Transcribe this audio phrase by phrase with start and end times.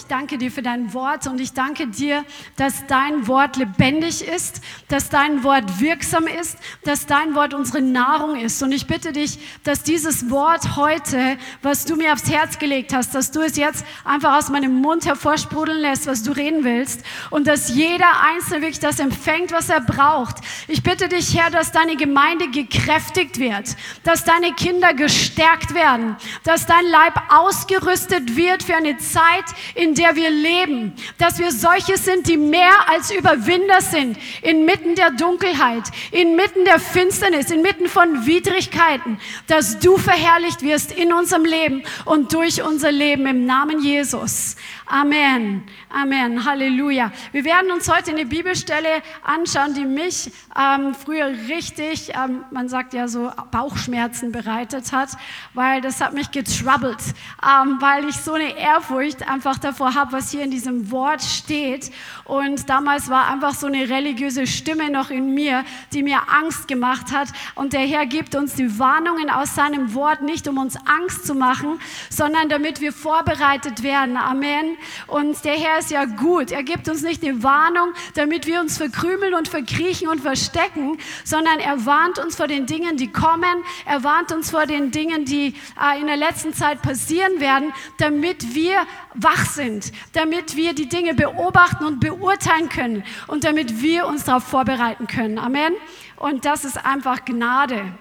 [0.00, 2.24] Ich danke dir für dein Wort und ich danke dir,
[2.56, 8.36] dass dein Wort lebendig ist, dass dein Wort wirksam ist, dass dein Wort unsere Nahrung
[8.36, 8.62] ist.
[8.62, 13.14] Und ich bitte dich, dass dieses Wort heute, was du mir aufs Herz gelegt hast,
[13.14, 17.46] dass du es jetzt einfach aus meinem Mund hervorsprudeln lässt, was du reden willst und
[17.46, 20.36] dass jeder Einzelne wirklich das empfängt, was er braucht.
[20.66, 26.64] Ich bitte dich, Herr, dass deine Gemeinde gekräftigt wird, dass deine Kinder gestärkt werden, dass
[26.64, 32.28] dein Leib ausgerüstet wird für eine Zeit, in der wir leben, dass wir solche sind,
[32.28, 39.78] die mehr als Überwinder sind, inmitten der Dunkelheit, inmitten der Finsternis, inmitten von Widrigkeiten, dass
[39.78, 44.56] du verherrlicht wirst in unserem Leben und durch unser Leben im Namen Jesus.
[44.92, 45.62] Amen.
[45.88, 46.44] Amen.
[46.44, 47.12] Halleluja.
[47.30, 52.92] Wir werden uns heute eine Bibelstelle anschauen, die mich ähm, früher richtig, ähm, man sagt
[52.92, 55.10] ja so, Bauchschmerzen bereitet hat,
[55.54, 56.98] weil das hat mich getroubled,
[57.40, 61.92] ähm, weil ich so eine Ehrfurcht einfach davor habe, was hier in diesem Wort steht.
[62.24, 67.12] Und damals war einfach so eine religiöse Stimme noch in mir, die mir Angst gemacht
[67.12, 67.28] hat.
[67.54, 71.36] Und der Herr gibt uns die Warnungen aus seinem Wort nicht, um uns Angst zu
[71.36, 74.16] machen, sondern damit wir vorbereitet werden.
[74.16, 74.78] Amen.
[75.06, 76.52] Und der Herr ist ja gut.
[76.52, 81.58] Er gibt uns nicht die Warnung, damit wir uns verkrümeln und verkriechen und verstecken, sondern
[81.58, 83.64] er warnt uns vor den Dingen, die kommen.
[83.86, 88.54] Er warnt uns vor den Dingen, die äh, in der letzten Zeit passieren werden, damit
[88.54, 94.24] wir wach sind, damit wir die Dinge beobachten und beurteilen können und damit wir uns
[94.24, 95.38] darauf vorbereiten können.
[95.38, 95.74] Amen.
[96.16, 97.92] Und das ist einfach Gnade.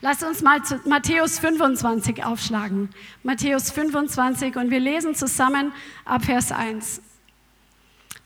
[0.00, 2.90] Lass uns mal zu Matthäus 25 aufschlagen.
[3.22, 5.72] Matthäus 25 und wir lesen zusammen
[6.04, 7.02] ab Vers 1.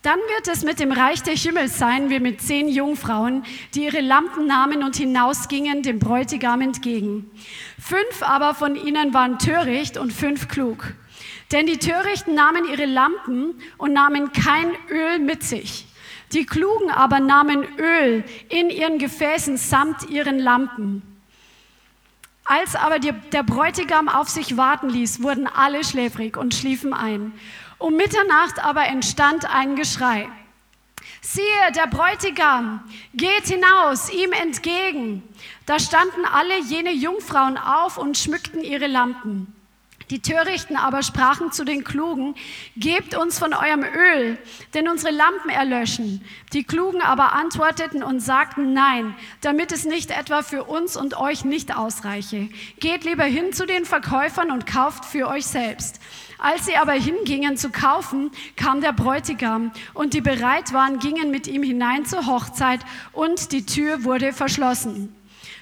[0.05, 3.43] Dann wird es mit dem Reich der Himmel sein wie mit zehn Jungfrauen,
[3.75, 7.31] die ihre Lampen nahmen und hinausgingen dem Bräutigam entgegen.
[7.81, 10.93] Fünf aber von ihnen waren töricht und fünf klug.
[11.53, 15.87] Denn die Törichten nahmen ihre Lampen und nahmen kein Öl mit sich.
[16.35, 21.14] Die Klugen aber nahmen Öl in ihren Gefäßen samt ihren Lampen.
[22.57, 27.33] Als aber die, der Bräutigam auf sich warten ließ, wurden alle schläfrig und schliefen ein.
[27.79, 30.29] Um Mitternacht aber entstand ein Geschrei.
[31.21, 35.25] Siehe, der Bräutigam geht hinaus ihm entgegen.
[35.67, 39.53] Da standen alle jene Jungfrauen auf und schmückten ihre Lampen.
[40.15, 42.37] Die Törichten aber sprachen zu den Klugen,
[42.77, 44.39] gebt uns von eurem Öl,
[44.73, 46.25] denn unsere Lampen erlöschen.
[46.53, 51.45] Die Klugen aber antworteten und sagten, nein, damit es nicht etwa für uns und euch
[51.45, 52.49] nicht ausreiche.
[52.79, 55.99] Geht lieber hin zu den Verkäufern und kauft für euch selbst.
[56.39, 61.49] Als sie aber hingingen zu kaufen, kam der Bräutigam, und die bereit waren, gingen mit
[61.49, 62.79] ihm hinein zur Hochzeit,
[63.11, 65.13] und die Tür wurde verschlossen.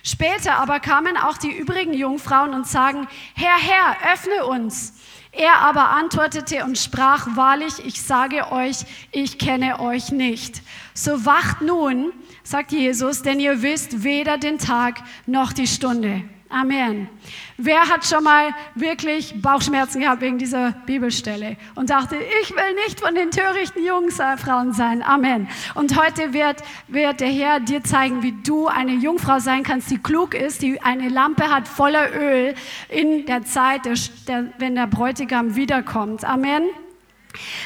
[0.02, 4.94] Später aber kamen auch die übrigen Jungfrauen und sagen, Herr, Herr, öffne uns.
[5.30, 10.60] Er aber antwortete und sprach, wahrlich, ich sage euch, ich kenne euch nicht.
[10.92, 16.22] So wacht nun, sagt Jesus, denn ihr wisst weder den Tag noch die Stunde.
[16.50, 17.08] Amen.
[17.64, 22.98] Wer hat schon mal wirklich Bauchschmerzen gehabt wegen dieser Bibelstelle und dachte, ich will nicht
[22.98, 25.00] von den törichten Jungs, Frauen sein.
[25.00, 25.46] Amen.
[25.76, 26.56] Und heute wird,
[26.88, 30.82] wird der Herr dir zeigen, wie du eine Jungfrau sein kannst, die klug ist, die
[30.82, 32.56] eine Lampe hat voller Öl
[32.88, 33.94] in der Zeit, der,
[34.26, 36.24] der, wenn der Bräutigam wiederkommt.
[36.24, 36.64] Amen.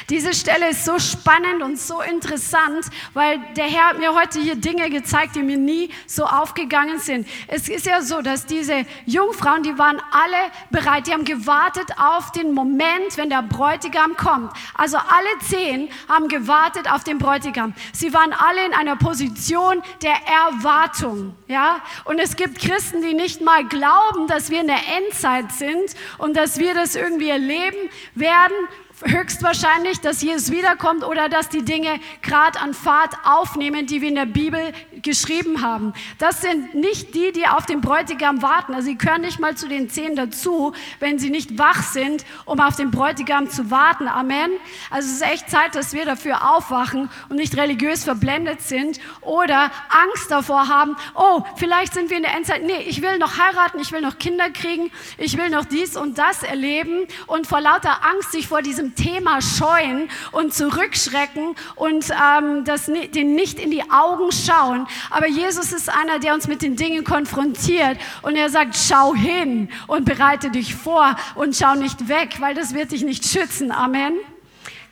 [0.09, 4.55] Diese Stelle ist so spannend und so interessant, weil der Herr hat mir heute hier
[4.55, 7.27] Dinge gezeigt, die mir nie so aufgegangen sind.
[7.47, 12.31] Es ist ja so, dass diese Jungfrauen, die waren alle bereit, die haben gewartet auf
[12.31, 14.51] den Moment, wenn der Bräutigam kommt.
[14.73, 17.73] Also alle zehn haben gewartet auf den Bräutigam.
[17.93, 21.81] Sie waren alle in einer Position der Erwartung, ja?
[22.05, 26.35] Und es gibt Christen, die nicht mal glauben, dass wir in der Endzeit sind und
[26.35, 28.55] dass wir das irgendwie erleben werden
[29.03, 34.15] höchstwahrscheinlich, dass Jesus wiederkommt oder dass die Dinge gerade an Fahrt aufnehmen, die wir in
[34.15, 34.73] der Bibel
[35.03, 35.93] geschrieben haben.
[36.17, 38.73] Das sind nicht die, die auf den Bräutigam warten.
[38.73, 42.59] Also sie können nicht mal zu den zehn dazu, wenn sie nicht wach sind, um
[42.59, 44.07] auf den Bräutigam zu warten.
[44.07, 44.51] Amen.
[44.89, 49.71] Also es ist echt Zeit, dass wir dafür aufwachen und nicht religiös verblendet sind oder
[49.89, 52.63] Angst davor haben, oh, vielleicht sind wir in der Endzeit.
[52.63, 56.17] Nee, ich will noch heiraten, ich will noch Kinder kriegen, ich will noch dies und
[56.17, 62.63] das erleben und vor lauter Angst sich vor diesem Thema scheuen und zurückschrecken und ähm,
[62.63, 64.87] das, den nicht in die Augen schauen.
[65.09, 69.69] Aber Jesus ist einer, der uns mit den Dingen konfrontiert und er sagt, schau hin
[69.87, 73.71] und bereite dich vor und schau nicht weg, weil das wird dich nicht schützen.
[73.71, 74.13] Amen.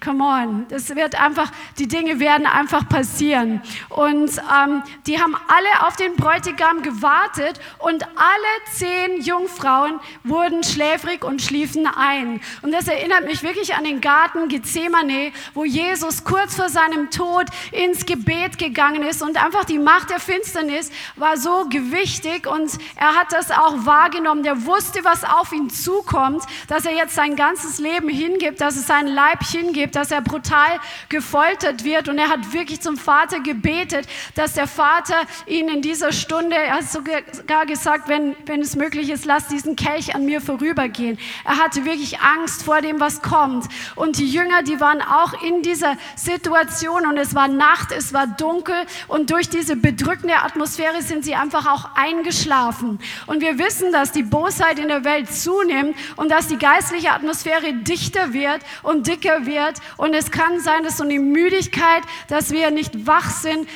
[0.05, 3.63] Come on, das wird einfach, die Dinge werden einfach passieren.
[3.89, 11.23] Und ähm, die haben alle auf den Bräutigam gewartet und alle zehn Jungfrauen wurden schläfrig
[11.23, 12.39] und schliefen ein.
[12.61, 17.47] Und das erinnert mich wirklich an den Garten Gethsemane, wo Jesus kurz vor seinem Tod
[17.71, 23.15] ins Gebet gegangen ist und einfach die Macht der Finsternis war so gewichtig und er
[23.15, 24.43] hat das auch wahrgenommen.
[24.43, 28.85] Der wusste, was auf ihn zukommt, dass er jetzt sein ganzes Leben hingibt, dass es
[28.85, 32.09] sein Leib hingibt dass er brutal gefoltert wird.
[32.09, 35.15] Und er hat wirklich zum Vater gebetet, dass der Vater
[35.45, 39.75] ihn in dieser Stunde, er hat sogar gesagt, wenn, wenn es möglich ist, lass diesen
[39.75, 41.17] Kelch an mir vorübergehen.
[41.43, 43.65] Er hatte wirklich Angst vor dem, was kommt.
[43.95, 48.27] Und die Jünger, die waren auch in dieser Situation und es war Nacht, es war
[48.27, 48.75] dunkel
[49.07, 52.99] und durch diese bedrückende Atmosphäre sind sie einfach auch eingeschlafen.
[53.27, 57.73] Und wir wissen, dass die Bosheit in der Welt zunimmt und dass die geistliche Atmosphäre
[57.73, 62.71] dichter wird und dicker wird und es kann sein, dass so eine Müdigkeit, dass wir
[62.71, 63.67] nicht wach sind,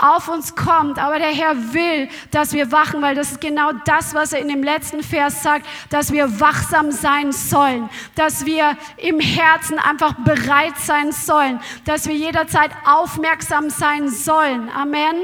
[0.00, 0.98] auf uns kommt.
[0.98, 4.48] Aber der Herr will, dass wir wachen, weil das ist genau das, was er in
[4.48, 10.76] dem letzten Vers sagt, dass wir wachsam sein sollen, dass wir im Herzen einfach bereit
[10.78, 14.68] sein sollen, dass wir jederzeit aufmerksam sein sollen.
[14.70, 15.16] Amen.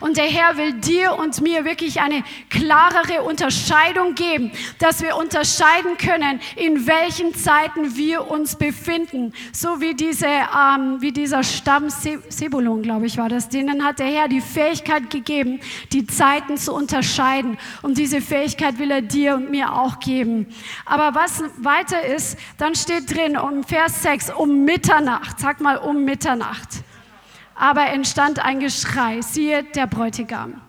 [0.00, 5.96] Und der Herr will dir und mir wirklich eine klarere Unterscheidung geben, dass wir unterscheiden
[5.96, 9.32] können, in welchen Zeiten wir uns befinden.
[9.52, 13.48] So wie, diese, ähm, wie dieser Stamm Sebulon, glaube ich, war das.
[13.48, 15.60] Denen hat der Herr die Fähigkeit gegeben,
[15.92, 17.58] die Zeiten zu unterscheiden.
[17.82, 20.46] Und diese Fähigkeit will er dir und mir auch geben.
[20.84, 25.38] Aber was weiter ist, dann steht drin um Vers 6, um Mitternacht.
[25.40, 26.68] Sag mal um Mitternacht
[27.58, 30.60] aber entstand ein Geschrei, siehe der Bräutigam.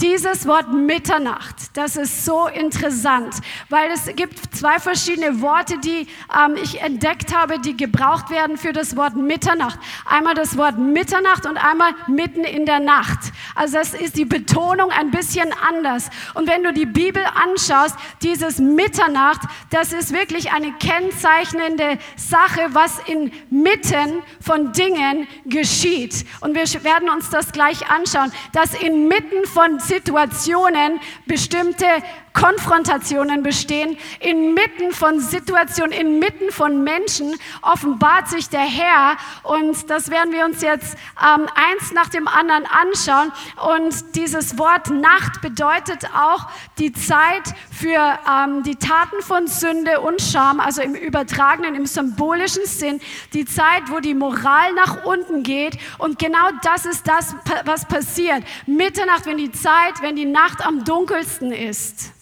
[0.00, 3.34] Dieses Wort Mitternacht, das ist so interessant,
[3.68, 8.72] weil es gibt zwei verschiedene Worte, die ähm, ich entdeckt habe, die gebraucht werden für
[8.72, 9.78] das Wort Mitternacht.
[10.06, 13.18] Einmal das Wort Mitternacht und einmal mitten in der Nacht.
[13.54, 16.08] Also das ist die Betonung ein bisschen anders.
[16.32, 23.00] Und wenn du die Bibel anschaust, dieses Mitternacht, das ist wirklich eine kennzeichnende Sache, was
[23.00, 26.24] inmitten von Dingen geschieht.
[26.40, 31.84] Und wir werden uns das gleich anschauen, dass inmitten von Situationen bestimmte
[32.32, 33.96] Konfrontationen bestehen.
[34.20, 40.62] Inmitten von Situationen, inmitten von Menschen offenbart sich der Herr und das werden wir uns
[40.62, 43.32] jetzt ähm, eins nach dem anderen anschauen.
[43.76, 46.48] Und dieses Wort Nacht bedeutet auch
[46.78, 52.64] die Zeit für ähm, die Taten von Sünde und Scham, also im übertragenen, im symbolischen
[52.64, 53.00] Sinn,
[53.32, 55.78] die Zeit, wo die Moral nach unten geht.
[55.98, 57.34] Und genau das ist das,
[57.64, 58.44] was passiert.
[58.66, 62.12] Mitternacht, wenn die Zeit, wenn die Nacht am dunkelsten ist.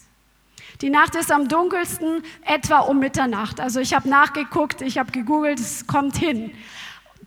[0.81, 3.59] Die Nacht ist am dunkelsten etwa um Mitternacht.
[3.59, 6.51] Also ich habe nachgeguckt, ich habe gegoogelt, es kommt hin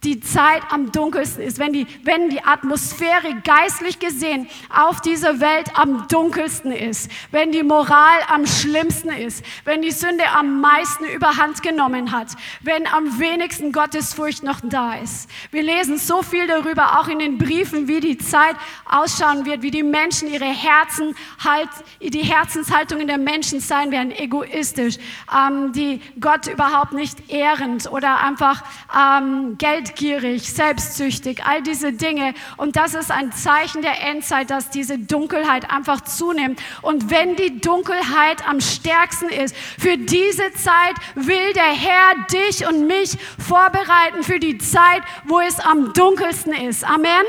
[0.04, 5.70] die Zeit am dunkelsten ist, wenn die, wenn die Atmosphäre geistlich gesehen auf dieser Welt
[5.78, 11.62] am dunkelsten ist, wenn die Moral am schlimmsten ist, wenn die Sünde am meisten überhand
[11.62, 12.28] genommen hat,
[12.62, 15.30] wenn am wenigsten Gottesfurcht noch da ist.
[15.52, 18.56] Wir lesen so viel darüber, auch in den Briefen, wie die Zeit
[18.86, 21.14] ausschauen wird, wie die Menschen ihre Herzen
[21.44, 21.68] halt,
[22.00, 24.96] die Herzenshaltungen der Menschen sein werden, egoistisch,
[25.32, 28.64] ähm, die Gott überhaupt nicht ehrend oder einfach
[28.96, 32.34] ähm, Geld geldgierig, selbstsüchtig, all diese Dinge.
[32.56, 36.60] Und das ist ein Zeichen der Endzeit, dass diese Dunkelheit einfach zunimmt.
[36.82, 42.86] Und wenn die Dunkelheit am stärksten ist, für diese Zeit will der Herr dich und
[42.86, 46.84] mich vorbereiten für die Zeit, wo es am dunkelsten ist.
[46.84, 47.24] Amen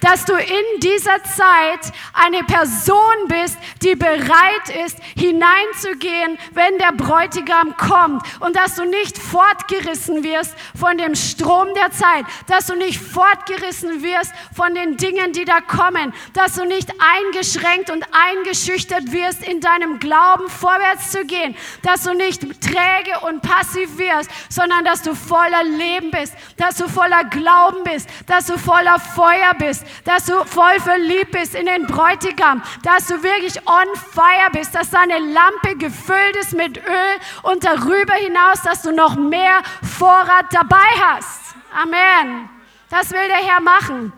[0.00, 7.76] dass du in dieser Zeit eine Person bist, die bereit ist, hineinzugehen, wenn der Bräutigam
[7.76, 8.22] kommt.
[8.40, 14.02] Und dass du nicht fortgerissen wirst von dem Strom der Zeit, dass du nicht fortgerissen
[14.02, 19.60] wirst von den Dingen, die da kommen, dass du nicht eingeschränkt und eingeschüchtert wirst, in
[19.60, 25.14] deinem Glauben vorwärts zu gehen, dass du nicht träge und passiv wirst, sondern dass du
[25.14, 30.44] voller Leben bist, dass du voller Glauben bist, dass du voller Feuer bist dass du
[30.44, 35.76] voll verliebt bist in den Bräutigam, dass du wirklich on fire bist, dass deine Lampe
[35.76, 39.62] gefüllt ist mit Öl und darüber hinaus, dass du noch mehr
[39.98, 41.54] Vorrat dabei hast.
[41.74, 42.48] Amen.
[42.90, 44.12] Das will der Herr machen.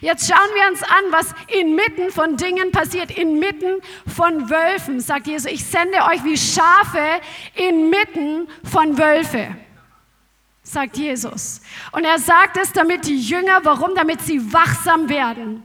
[0.00, 3.80] Jetzt schauen wir uns an, was inmitten von Dingen passiert, inmitten
[4.14, 5.50] von Wölfen, sagt Jesus.
[5.50, 7.20] Ich sende euch wie Schafe
[7.54, 9.56] inmitten von Wölfe
[10.66, 11.60] sagt Jesus.
[11.92, 13.94] Und er sagt es, damit die Jünger, warum?
[13.94, 15.62] Damit sie wachsam werden.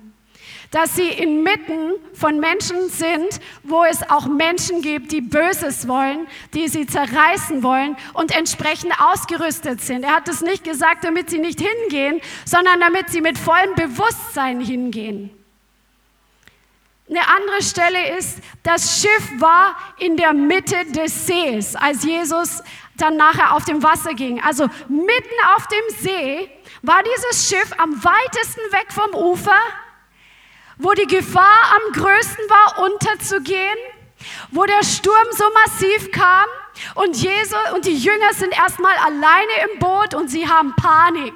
[0.72, 6.70] dass sie inmitten von Menschen sind, wo es auch Menschen gibt, die Böses wollen, die
[6.70, 10.04] sie zerreißen wollen und entsprechend ausgerüstet sind.
[10.04, 14.62] Er hat es nicht gesagt, damit sie nicht hingehen, sondern damit sie mit vollem Bewusstsein
[14.62, 15.30] hingehen.
[17.12, 22.64] Eine andere Stelle ist, das Schiff war in der Mitte des Sees, als Jesus
[22.96, 24.42] dann nachher auf dem Wasser ging.
[24.42, 26.50] Also mitten auf dem See
[26.84, 29.60] war dieses Schiff am weitesten weg vom Ufer,
[30.78, 33.78] wo die Gefahr am größten war, unterzugehen,
[34.52, 36.46] wo der Sturm so massiv kam
[36.96, 41.34] und Jesus und die Jünger sind erstmal alleine im Boot und sie haben Panik.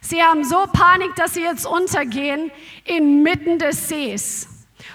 [0.00, 2.52] Sie haben so Panik, dass sie jetzt untergehen
[2.84, 4.51] inmitten des Sees.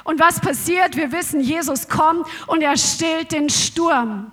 [0.08, 0.96] Und was passiert?
[0.96, 4.32] Wir wissen, Jesus kommt und er stillt den Sturm.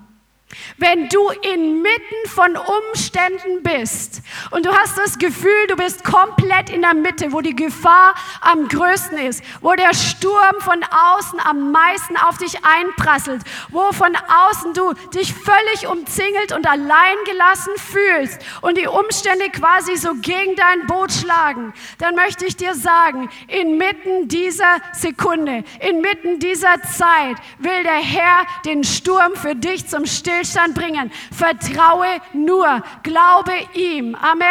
[0.76, 6.82] Wenn du inmitten von Umständen bist und du hast das Gefühl, du bist komplett in
[6.82, 12.16] der Mitte, wo die Gefahr am größten ist, wo der Sturm von außen am meisten
[12.16, 18.76] auf dich einprasselt, wo von außen du dich völlig umzingelt und allein gelassen fühlst und
[18.76, 24.76] die Umstände quasi so gegen dein Boot schlagen, dann möchte ich dir sagen, inmitten dieser
[24.92, 31.10] Sekunde, inmitten dieser Zeit will der Herr den Sturm für dich zum Stillstand Stillstand bringen.
[31.32, 34.14] Vertraue nur, glaube ihm.
[34.14, 34.48] Amen.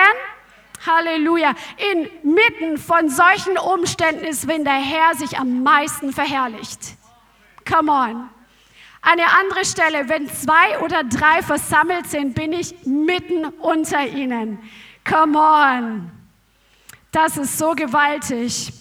[0.85, 1.53] Halleluja.
[1.91, 6.79] Inmitten von solchen Umständen ist, wenn der Herr sich am meisten verherrlicht.
[7.69, 8.29] Come on.
[9.01, 14.59] Eine andere Stelle, wenn zwei oder drei versammelt sind, bin ich mitten unter ihnen.
[15.09, 16.11] Come on.
[17.11, 18.71] Das ist so gewaltig.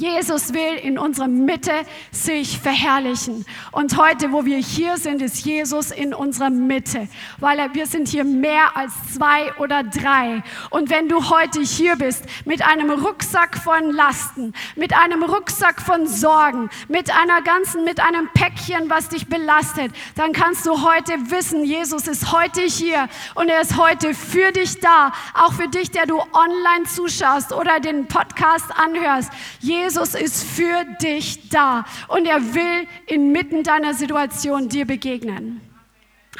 [0.00, 1.72] Jesus will in unserer Mitte
[2.10, 3.44] sich verherrlichen.
[3.72, 7.08] Und heute, wo wir hier sind, ist Jesus in unserer Mitte,
[7.38, 10.42] weil wir sind hier mehr als zwei oder drei.
[10.70, 16.06] Und wenn du heute hier bist mit einem Rucksack von Lasten, mit einem Rucksack von
[16.06, 21.64] Sorgen, mit einer ganzen, mit einem Päckchen, was dich belastet, dann kannst du heute wissen,
[21.64, 26.06] Jesus ist heute hier und er ist heute für dich da, auch für dich, der
[26.06, 29.30] du online zuschaust oder den Podcast anhörst.
[29.60, 35.60] Jesus Jesus ist für dich da und er will inmitten deiner Situation dir begegnen.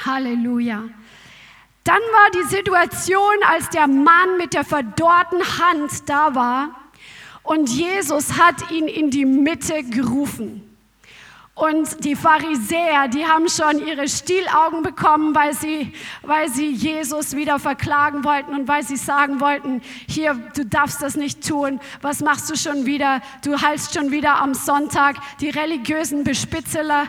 [0.02, 0.84] Halleluja.
[1.84, 6.70] Dann war die Situation, als der Mann mit der verdorrten Hand da war
[7.42, 10.73] und Jesus hat ihn in die Mitte gerufen.
[11.56, 15.92] Und die Pharisäer, die haben schon ihre Stielaugen bekommen, weil sie,
[16.22, 21.14] weil sie Jesus wieder verklagen wollten und weil sie sagen wollten, hier, du darfst das
[21.14, 25.14] nicht tun, was machst du schon wieder, du heilst schon wieder am Sonntag.
[25.40, 27.06] Die religiösen Bespitzeler,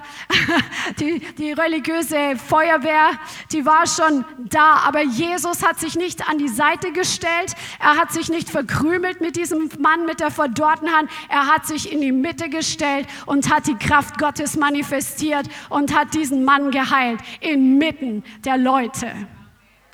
[0.99, 3.09] die, die religiöse Feuerwehr,
[3.51, 8.11] die war schon da, aber Jesus hat sich nicht an die Seite gestellt, er hat
[8.11, 12.11] sich nicht verkrümelt mit diesem Mann mit der verdorrten Hand, er hat sich in die
[12.11, 18.21] Mitte gestellt und hat die Kraft Gottes Gottes manifestiert und hat diesen Mann geheilt inmitten
[18.43, 19.09] der Leute.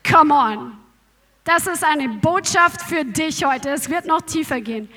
[0.10, 0.78] Come on.
[1.44, 3.70] Das ist eine Botschaft für dich heute.
[3.70, 4.90] Es wird noch tiefer gehen.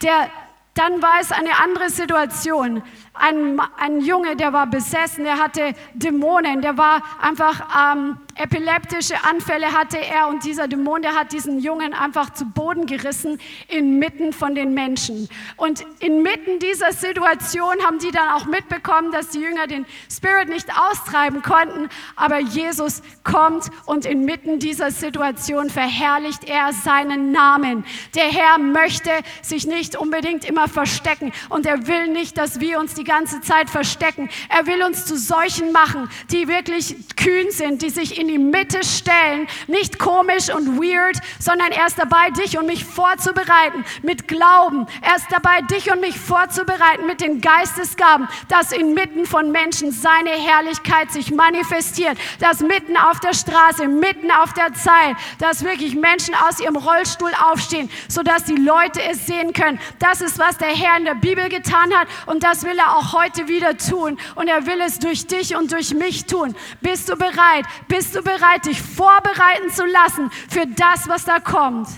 [0.00, 0.30] Der,
[0.74, 2.82] dann war es eine andere Situation
[3.14, 9.72] ein, ein Junge, der war besessen, der hatte Dämonen, der war einfach ähm, epileptische Anfälle
[9.72, 14.54] hatte er und dieser Dämon, der hat diesen Jungen einfach zu Boden gerissen inmitten von
[14.54, 15.28] den Menschen.
[15.56, 20.68] Und inmitten dieser Situation haben die dann auch mitbekommen, dass die Jünger den Spirit nicht
[20.76, 27.84] austreiben konnten, aber Jesus kommt und inmitten dieser Situation verherrlicht er seinen Namen.
[28.14, 29.10] Der Herr möchte
[29.42, 33.70] sich nicht unbedingt immer verstecken und er will nicht, dass wir uns die ganze Zeit
[33.70, 34.28] verstecken.
[34.48, 38.84] Er will uns zu solchen machen, die wirklich kühn sind, die sich in die Mitte
[38.84, 44.86] stellen, nicht komisch und weird, sondern er ist dabei, dich und mich vorzubereiten mit Glauben.
[45.02, 50.30] Er ist dabei, dich und mich vorzubereiten mit den Geistesgaben, dass inmitten von Menschen seine
[50.30, 56.34] Herrlichkeit sich manifestiert, dass mitten auf der Straße, mitten auf der Zeit, dass wirklich Menschen
[56.34, 59.78] aus ihrem Rollstuhl aufstehen, sodass die Leute es sehen können.
[59.98, 63.12] Das ist, was der Herr in der Bibel getan hat und das will er auch
[63.12, 66.54] heute wieder tun und er will es durch dich und durch mich tun.
[66.80, 67.64] Bist du bereit?
[67.88, 71.88] Bist du bereit, dich vorbereiten zu lassen für das, was da kommt?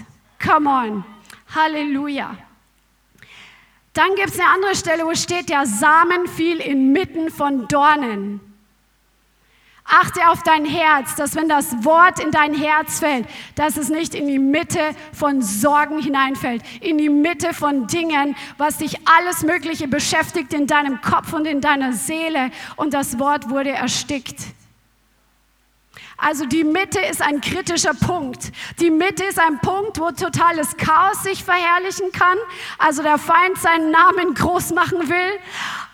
[0.42, 1.04] Come on.
[1.54, 2.36] Halleluja.
[3.92, 8.40] Dann gibt es eine andere Stelle, wo steht, der Samen fiel inmitten von Dornen.
[9.88, 14.16] Achte auf dein Herz, dass wenn das Wort in dein Herz fällt, dass es nicht
[14.16, 14.80] in die Mitte
[15.12, 21.00] von Sorgen hineinfällt, in die Mitte von Dingen, was dich alles Mögliche beschäftigt in deinem
[21.00, 24.55] Kopf und in deiner Seele und das Wort wurde erstickt.
[26.18, 28.50] Also die Mitte ist ein kritischer Punkt.
[28.80, 32.38] Die Mitte ist ein Punkt, wo totales Chaos sich verherrlichen kann.
[32.78, 35.38] Also der Feind seinen Namen groß machen will.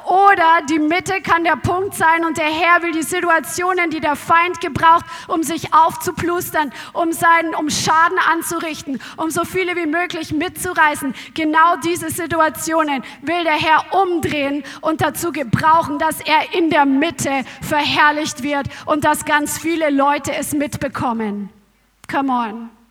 [0.05, 4.17] Oder die Mitte kann der Punkt sein und der Herr will die Situationen, die der
[4.17, 10.33] Feind gebraucht, um sich aufzuplustern, um seinen, um Schaden anzurichten, um so viele wie möglich
[10.33, 11.15] mitzureißen.
[11.35, 17.45] Genau diese Situationen will der Herr umdrehen und dazu gebrauchen, dass er in der Mitte
[17.61, 21.51] verherrlicht wird und dass ganz viele Leute es mitbekommen.
[22.11, 22.82] Come on.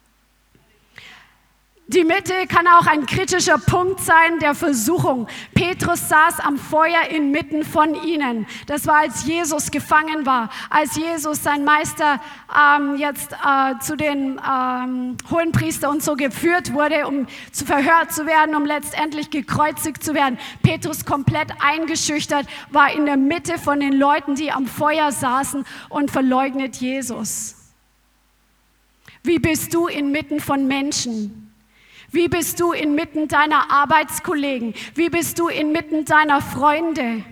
[1.93, 5.27] Die Mitte kann auch ein kritischer Punkt sein der Versuchung.
[5.53, 8.47] Petrus saß am Feuer inmitten von ihnen.
[8.65, 12.21] Das war, als Jesus gefangen war, als Jesus sein Meister
[12.57, 18.25] ähm, jetzt äh, zu den ähm, Hohenpriester und so geführt wurde, um zu verhört zu
[18.25, 20.39] werden, um letztendlich gekreuzigt zu werden.
[20.63, 26.09] Petrus komplett eingeschüchtert, war in der Mitte von den Leuten, die am Feuer saßen und
[26.09, 27.57] verleugnet Jesus.
[29.23, 31.40] Wie bist du inmitten von Menschen?
[32.11, 34.73] Wie bist du inmitten deiner Arbeitskollegen?
[34.95, 37.23] Wie bist du inmitten deiner Freunde?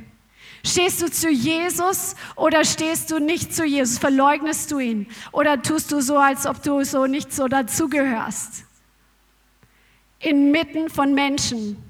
[0.65, 3.97] Stehst du zu Jesus oder stehst du nicht zu Jesus?
[3.97, 5.07] Verleugnest du ihn?
[5.31, 8.65] Oder tust du so, als ob du so nicht so dazugehörst?
[10.19, 11.88] Inmitten von Menschen.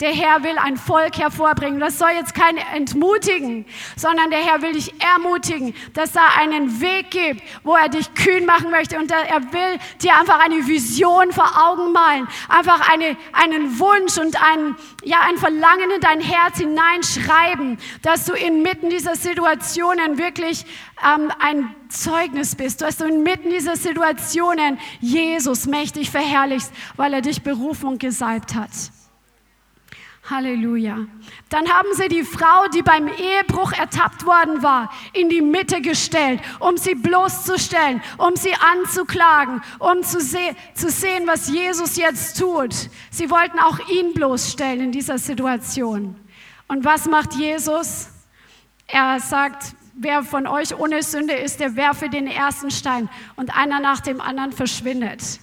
[0.00, 1.80] Der Herr will ein Volk hervorbringen.
[1.80, 7.10] Das soll jetzt kein entmutigen, sondern der Herr will dich ermutigen, dass er einen Weg
[7.10, 8.96] gibt, wo er dich kühn machen möchte.
[8.96, 14.40] Und er will dir einfach eine Vision vor Augen malen, einfach eine, einen Wunsch und
[14.40, 20.64] ein, ja, ein Verlangen in dein Herz hineinschreiben, dass du inmitten dieser Situationen wirklich
[21.04, 27.42] ähm, ein Zeugnis bist, dass du inmitten dieser Situationen Jesus mächtig verherrlichst, weil er dich
[27.42, 28.70] berufen und gesalbt hat.
[30.30, 31.06] Halleluja.
[31.48, 36.40] Dann haben sie die Frau, die beim Ehebruch ertappt worden war, in die Mitte gestellt,
[36.60, 42.74] um sie bloßzustellen, um sie anzuklagen, um zu, se zu sehen, was Jesus jetzt tut.
[43.10, 46.16] Sie wollten auch ihn bloßstellen in dieser Situation.
[46.66, 48.08] Und was macht Jesus?
[48.86, 53.08] Er sagt, wer von euch ohne Sünde ist, der werfe den ersten Stein.
[53.36, 55.40] Und einer nach dem anderen verschwindet.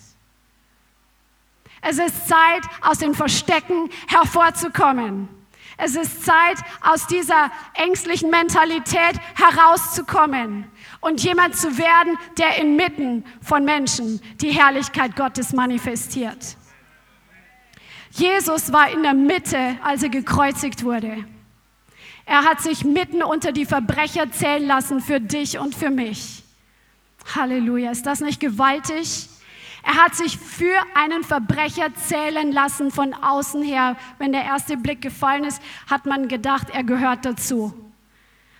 [1.87, 5.29] Es ist Zeit, aus den Verstecken hervorzukommen.
[5.77, 10.65] Es ist Zeit, aus dieser ängstlichen Mentalität herauszukommen
[11.01, 16.57] und jemand zu werden, der inmitten von Menschen die Herrlichkeit Gottes manifestiert.
[18.11, 21.25] Jesus war in der Mitte, als er gekreuzigt wurde.
[22.25, 26.43] Er hat sich mitten unter die Verbrecher zählen lassen für dich und für mich.
[27.35, 27.91] Halleluja.
[27.91, 29.29] Ist das nicht gewaltig?
[29.85, 33.95] Er hat sich für einen Verbrecher zählen lassen von außen her.
[34.17, 37.71] Wenn der erste Blick gefallen ist, hat man gedacht, er gehört dazu.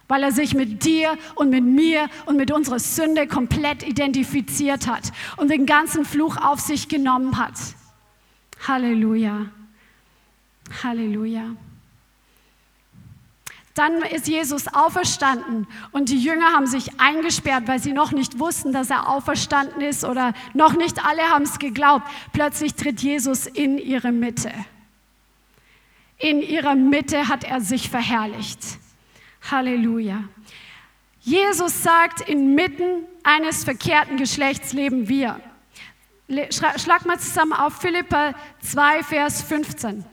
[0.08, 5.12] Weil er sich mit dir und mit mir und mit unserer Sünde komplett identifiziert hat
[5.38, 7.56] und den ganzen Fluch auf sich genommen hat.
[8.68, 9.48] Halleluja.
[10.84, 11.56] Halleluja.
[13.76, 18.72] Dann ist Jesus auferstanden und die Jünger haben sich eingesperrt, weil sie noch nicht wussten,
[18.72, 22.08] dass er auferstanden ist oder noch nicht alle haben es geglaubt.
[22.32, 24.52] Plötzlich tritt Jesus in ihre Mitte.
[26.18, 28.60] In ihrer Mitte hat er sich verherrlicht.
[29.52, 30.24] Halleluja.
[31.20, 35.42] Jesus sagt, inmitten eines verkehrten Geschlechts leben wir.
[36.50, 40.06] Schlag mal zusammen auf Philippa 2, Vers 15.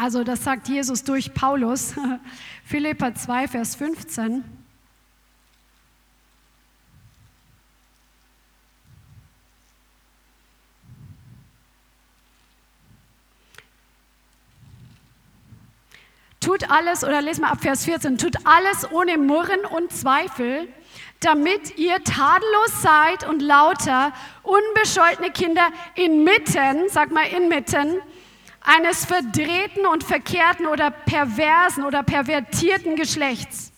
[0.00, 1.92] Also das sagt Jesus durch Paulus.
[2.64, 4.42] Philippa 2, Vers 15.
[16.40, 20.68] Tut alles, oder lesen wir ab Vers 14, tut alles ohne Murren und Zweifel,
[21.20, 28.00] damit ihr tadellos seid und lauter, unbescholtene Kinder inmitten, sag mal inmitten,
[28.60, 33.72] eines verdrehten und verkehrten oder perversen oder pervertierten Geschlechts,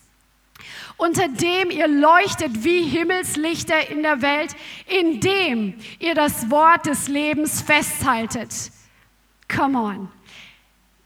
[0.97, 4.55] unter dem ihr leuchtet wie Himmelslichter in der Welt,
[4.87, 8.73] indem ihr das Wort des Lebens festhaltet.
[9.49, 10.09] Come on.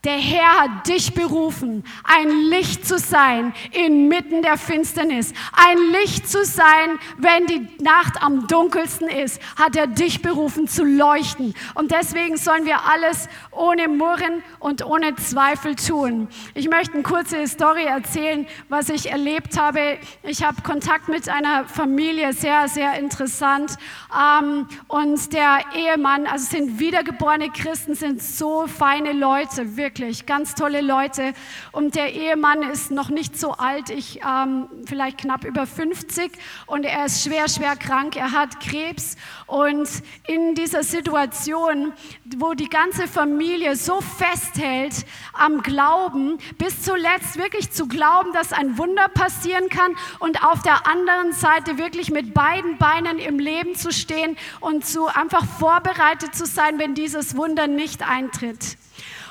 [0.07, 5.33] Der Herr hat dich berufen, ein Licht zu sein inmitten der Finsternis.
[5.53, 10.85] Ein Licht zu sein, wenn die Nacht am dunkelsten ist, hat er dich berufen zu
[10.85, 11.55] leuchten.
[11.75, 16.29] Und deswegen sollen wir alles ohne Murren und ohne Zweifel tun.
[16.55, 19.99] Ich möchte eine kurze Story erzählen, was ich erlebt habe.
[20.23, 23.73] Ich habe Kontakt mit einer Familie, sehr, sehr interessant.
[24.17, 30.55] Ähm, und der Ehemann, also sind wiedergeborene Christen, sind so feine Leute, wirklich wirklich ganz
[30.55, 31.33] tolle Leute.
[31.73, 36.33] Und der Ehemann ist noch nicht so alt, ich ähm, vielleicht knapp über 50
[36.67, 38.15] und er ist schwer, schwer krank.
[38.15, 39.89] Er hat Krebs und
[40.27, 41.95] in dieser Situation,
[42.37, 48.77] wo die ganze Familie so festhält am Glauben, bis zuletzt wirklich zu glauben, dass ein
[48.77, 53.93] Wunder passieren kann und auf der anderen Seite wirklich mit beiden Beinen im Leben zu
[53.93, 58.77] stehen und zu einfach vorbereitet zu sein, wenn dieses Wunder nicht eintritt.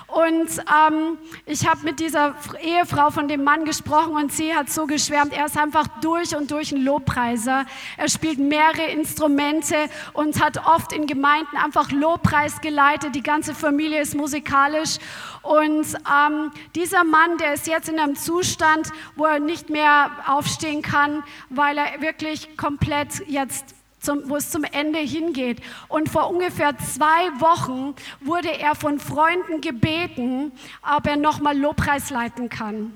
[0.08, 4.86] Und ähm, ich habe mit dieser Ehefrau von dem Mann gesprochen und sie hat so
[4.86, 7.65] geschwärmt, er ist einfach durch und durch ein Lobpreiser.
[7.98, 9.76] Er spielt mehrere Instrumente
[10.13, 13.15] und hat oft in Gemeinden einfach Lobpreis geleitet.
[13.15, 14.98] Die ganze Familie ist musikalisch.
[15.41, 20.82] Und ähm, dieser Mann, der ist jetzt in einem Zustand, wo er nicht mehr aufstehen
[20.82, 25.62] kann, weil er wirklich komplett jetzt zum, wo es zum Ende hingeht.
[25.88, 30.52] Und vor ungefähr zwei Wochen wurde er von Freunden gebeten,
[30.96, 32.94] ob er nochmal Lobpreis leiten kann.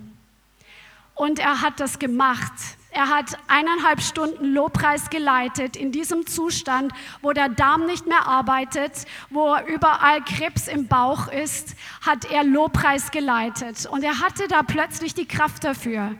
[1.15, 2.53] Und er hat das gemacht.
[2.91, 6.91] Er hat eineinhalb Stunden Lobpreis geleitet in diesem Zustand,
[7.21, 13.11] wo der Darm nicht mehr arbeitet, wo überall Krebs im Bauch ist, hat er Lobpreis
[13.11, 13.85] geleitet.
[13.85, 16.15] Und er hatte da plötzlich die Kraft dafür.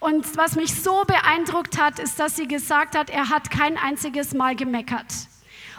[0.00, 4.32] Und was mich so beeindruckt hat, ist, dass sie gesagt hat, er hat kein einziges
[4.32, 5.06] Mal gemeckert.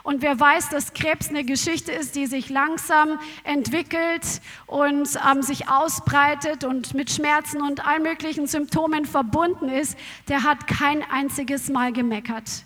[0.04, 4.24] Und wer weiß, dass Krebs eine Geschichte ist, die sich langsam entwickelt
[4.66, 10.68] und ähm, sich ausbreitet und mit Schmerzen und allen möglichen Symptomen verbunden ist, der hat
[10.68, 12.64] kein einziges Mal gemeckert.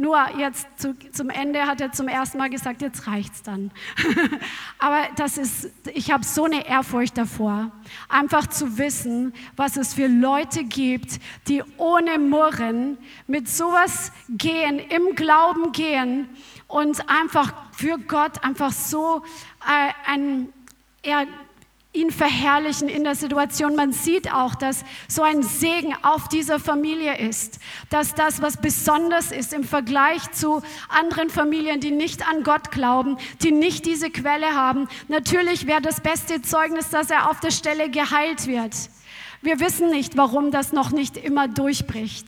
[0.00, 3.70] Nur jetzt zu, zum Ende hat er zum ersten Mal gesagt, jetzt reicht's dann.
[4.78, 7.70] Aber das ist, ich habe so eine Ehrfurcht davor,
[8.08, 15.14] einfach zu wissen, was es für Leute gibt, die ohne Murren mit sowas gehen, im
[15.16, 16.30] Glauben gehen
[16.66, 19.22] und einfach für Gott einfach so
[19.66, 20.48] äh, ein,
[21.04, 21.26] ja,
[21.92, 23.74] ihn verherrlichen in der Situation.
[23.74, 29.32] Man sieht auch, dass so ein Segen auf dieser Familie ist, dass das, was besonders
[29.32, 34.54] ist im Vergleich zu anderen Familien, die nicht an Gott glauben, die nicht diese Quelle
[34.54, 34.88] haben.
[35.08, 38.74] Natürlich wäre das beste Zeugnis, dass er auf der Stelle geheilt wird.
[39.42, 42.26] Wir wissen nicht, warum das noch nicht immer durchbricht.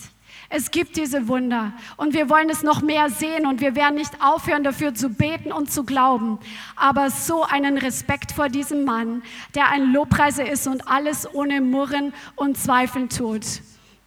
[0.54, 4.12] Es gibt diese Wunder und wir wollen es noch mehr sehen und wir werden nicht
[4.22, 6.38] aufhören dafür zu beten und zu glauben.
[6.76, 9.22] Aber so einen Respekt vor diesem Mann,
[9.54, 13.46] der ein Lobpreiser ist und alles ohne Murren und Zweifeln tut.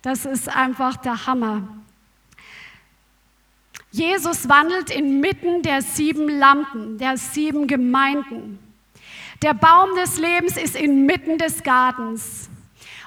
[0.04, 1.68] Das ist einfach der Hammer.
[3.90, 8.60] Jesus wandelt inmitten der sieben Lampen, der sieben Gemeinden.
[9.42, 12.52] Der Baum des Lebens ist inmitten des Gartens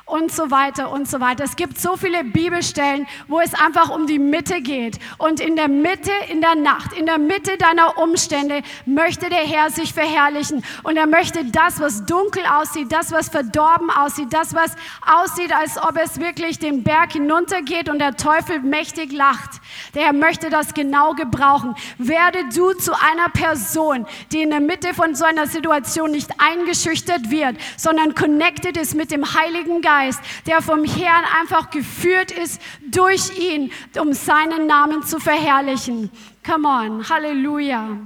[0.09, 1.45] und so weiter und so weiter.
[1.45, 4.99] Es gibt so viele Bibelstellen, wo es einfach um die Mitte geht.
[5.19, 9.71] Und in der Mitte, in der Nacht, in der Mitte deiner Umstände möchte der Herr
[9.71, 10.65] sich verherrlichen.
[10.83, 15.77] Und er möchte das, was dunkel aussieht, das, was verdorben aussieht, das, was aussieht, als
[15.77, 19.61] ob es wirklich den Berg hinuntergeht und der Teufel mächtig lacht.
[19.95, 21.75] Der Herr möchte das genau gebrauchen.
[21.99, 27.31] Werde du zu einer Person, die in der Mitte von so einer Situation nicht eingeschüchtert
[27.31, 32.61] wird, sondern connected ist mit dem Heiligen Geist Geist, der vom Herrn einfach geführt ist
[32.83, 36.11] durch ihn, um seinen Namen zu verherrlichen.
[36.47, 37.99] Come on, Halleluja,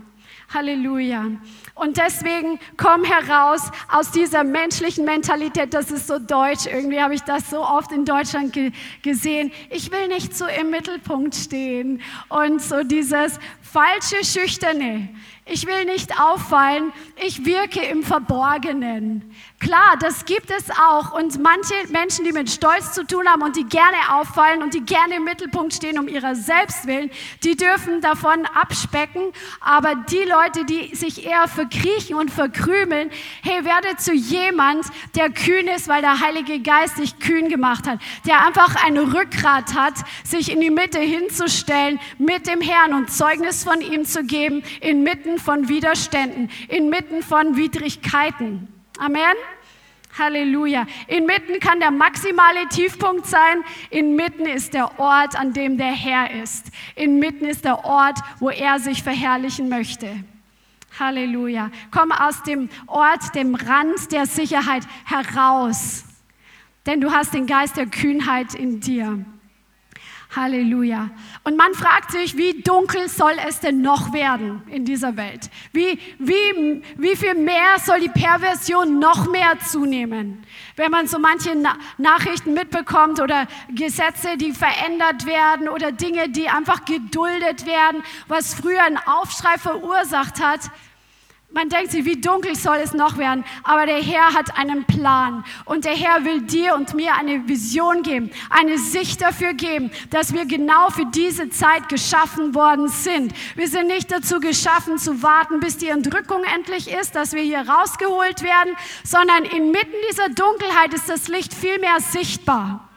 [0.54, 1.26] Halleluja.
[1.74, 7.22] Und deswegen komm heraus aus dieser menschlichen Mentalität, das ist so deutsch, irgendwie habe ich
[7.22, 9.50] das so oft in Deutschland ge gesehen.
[9.70, 15.08] Ich will nicht so im Mittelpunkt stehen und so dieses falsche Schüchterne.
[15.44, 19.34] Ich will nicht auffallen, ich wirke im Verborgenen.
[19.62, 21.12] Klar, das gibt es auch.
[21.12, 24.80] Und manche Menschen, die mit Stolz zu tun haben und die gerne auffallen und die
[24.80, 27.12] gerne im Mittelpunkt stehen um ihrer selbst willen,
[27.44, 29.22] die dürfen davon abspecken.
[29.60, 33.10] Aber die Leute, die sich eher verkriechen und verkrümeln,
[33.44, 38.00] hey, werde zu jemand, der kühn ist, weil der Heilige Geist dich kühn gemacht hat.
[38.26, 39.94] Der einfach ein Rückgrat hat,
[40.24, 45.38] sich in die Mitte hinzustellen mit dem Herrn und Zeugnis von ihm zu geben, inmitten
[45.38, 48.81] von Widerständen, inmitten von Widrigkeiten.
[48.98, 49.36] Amen.
[50.18, 50.86] Halleluja.
[51.06, 53.64] Inmitten kann der maximale Tiefpunkt sein.
[53.88, 56.66] Inmitten ist der Ort, an dem der Herr ist.
[56.94, 60.22] Inmitten ist der Ort, wo er sich verherrlichen möchte.
[60.98, 61.70] Halleluja.
[61.90, 66.04] Komm aus dem Ort, dem Rand der Sicherheit heraus.
[66.84, 69.24] Denn du hast den Geist der Kühnheit in dir.
[70.34, 71.10] Halleluja.
[71.44, 75.50] Und man fragt sich, wie dunkel soll es denn noch werden in dieser Welt?
[75.72, 80.44] Wie, wie, wie viel mehr soll die Perversion noch mehr zunehmen?
[80.76, 86.48] Wenn man so manche Na Nachrichten mitbekommt oder Gesetze, die verändert werden oder Dinge, die
[86.48, 90.70] einfach geduldet werden, was früher einen Aufschrei verursacht hat,
[91.54, 93.44] man denkt sich, wie dunkel soll es noch werden?
[93.62, 98.02] Aber der Herr hat einen Plan und der Herr will dir und mir eine Vision
[98.02, 103.32] geben, eine Sicht dafür geben, dass wir genau für diese Zeit geschaffen worden sind.
[103.54, 107.68] Wir sind nicht dazu geschaffen zu warten, bis die Entrückung endlich ist, dass wir hier
[107.68, 112.91] rausgeholt werden, sondern inmitten dieser Dunkelheit ist das Licht viel mehr sichtbar.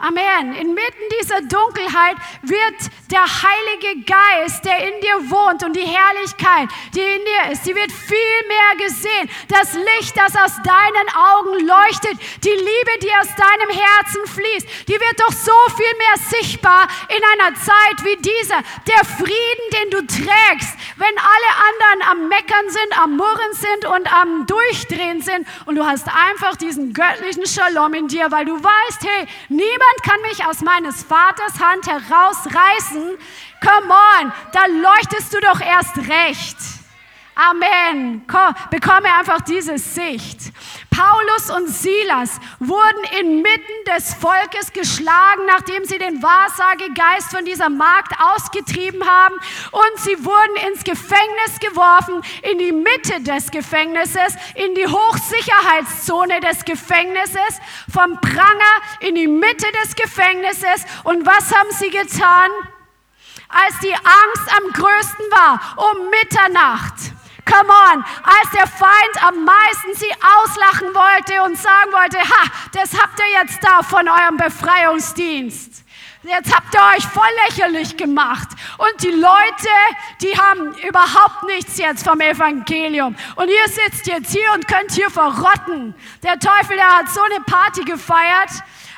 [0.00, 0.54] Amen.
[0.54, 7.00] Inmitten dieser Dunkelheit wird der Heilige Geist, der in dir wohnt und die Herrlichkeit, die
[7.00, 9.28] in dir ist, die wird viel mehr gesehen.
[9.48, 14.94] Das Licht, das aus deinen Augen leuchtet, die Liebe, die aus deinem Herzen fließt, die
[14.94, 18.62] wird doch so viel mehr sichtbar in einer Zeit wie dieser.
[18.88, 24.12] Der Frieden, den du trägst, wenn alle anderen am Meckern sind, am Murren sind und
[24.12, 29.02] am Durchdrehen sind und du hast einfach diesen göttlichen Shalom in dir, weil du weißt,
[29.04, 33.18] hey, niemand Niemand kann mich aus meines Vaters Hand herausreißen.
[33.60, 36.56] Come on, da leuchtest du doch erst recht.
[37.34, 38.24] Amen.
[38.26, 40.52] Komm, bekomme einfach diese Sicht.
[40.90, 48.12] Paulus und Silas wurden inmitten des Volkes geschlagen, nachdem sie den Wahrsagegeist von dieser Magd
[48.20, 49.34] ausgetrieben haben.
[49.70, 56.64] Und sie wurden ins Gefängnis geworfen, in die Mitte des Gefängnisses, in die Hochsicherheitszone des
[56.64, 57.60] Gefängnisses,
[57.92, 60.84] vom Pranger in die Mitte des Gefängnisses.
[61.04, 62.50] Und was haben sie getan?
[63.48, 66.94] Als die Angst am größten war, um Mitternacht
[67.44, 72.92] Come on, als der Feind am meisten sie auslachen wollte und sagen wollte, ha, das
[73.00, 75.84] habt ihr jetzt da von eurem Befreiungsdienst.
[76.22, 78.48] Jetzt habt ihr euch voll lächerlich gemacht.
[78.76, 79.68] Und die Leute,
[80.20, 83.16] die haben überhaupt nichts jetzt vom Evangelium.
[83.36, 85.94] Und ihr sitzt jetzt hier und könnt hier verrotten.
[86.22, 88.50] Der Teufel, der hat so eine Party gefeiert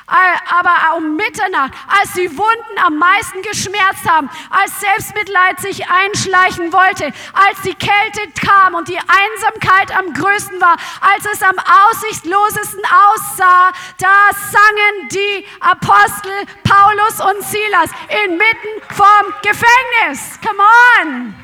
[0.07, 7.05] aber um Mitternacht, als die Wunden am meisten geschmerzt haben, als Selbstmitleid sich einschleichen wollte,
[7.33, 13.71] als die Kälte kam und die Einsamkeit am größten war, als es am aussichtslosesten aussah,
[13.97, 17.89] da sangen die Apostel Paulus und Silas
[18.25, 20.39] inmitten vom Gefängnis.
[20.41, 20.63] Come
[20.99, 21.42] on!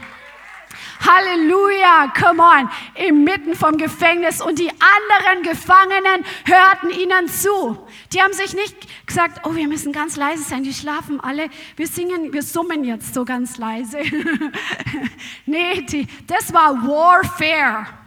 [0.99, 7.88] Halleluja, come on, inmitten vom Gefängnis und die anderen Gefangenen hörten ihnen zu.
[8.13, 11.88] Die haben sich nicht gesagt, oh, wir müssen ganz leise sein, die schlafen alle, wir
[11.88, 13.99] singen, wir summen jetzt so ganz leise.
[15.45, 17.98] nee, die, das war Warfare.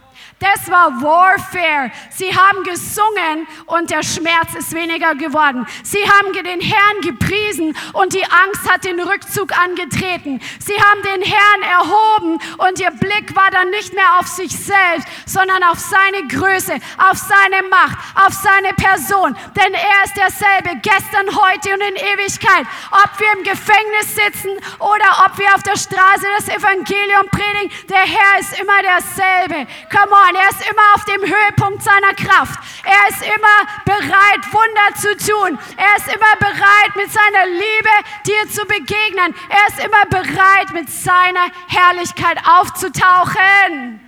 [0.42, 1.92] Das war Warfare.
[2.10, 5.64] Sie haben gesungen und der Schmerz ist weniger geworden.
[5.84, 10.40] Sie haben den Herrn gepriesen und die Angst hat den Rückzug angetreten.
[10.58, 15.06] Sie haben den Herrn erhoben und ihr Blick war dann nicht mehr auf sich selbst,
[15.26, 19.36] sondern auf seine Größe, auf seine Macht, auf seine Person.
[19.54, 22.66] Denn er ist derselbe gestern, heute und in Ewigkeit.
[22.90, 24.50] Ob wir im Gefängnis sitzen
[24.80, 29.70] oder ob wir auf der Straße das Evangelium predigen, der Herr ist immer derselbe.
[29.88, 30.31] Come on.
[30.34, 32.58] Er ist immer auf dem Höhepunkt seiner Kraft.
[32.84, 35.58] Er ist immer bereit, Wunder zu tun.
[35.76, 37.90] Er ist immer bereit, mit seiner Liebe
[38.26, 39.34] dir zu begegnen.
[39.48, 44.00] Er ist immer bereit, mit seiner Herrlichkeit aufzutauchen.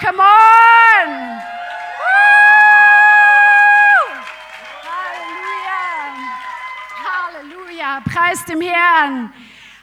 [0.00, 1.40] Come on!
[4.84, 5.80] Halleluja!
[7.04, 8.00] Halleluja!
[8.00, 9.32] Preis dem Herrn!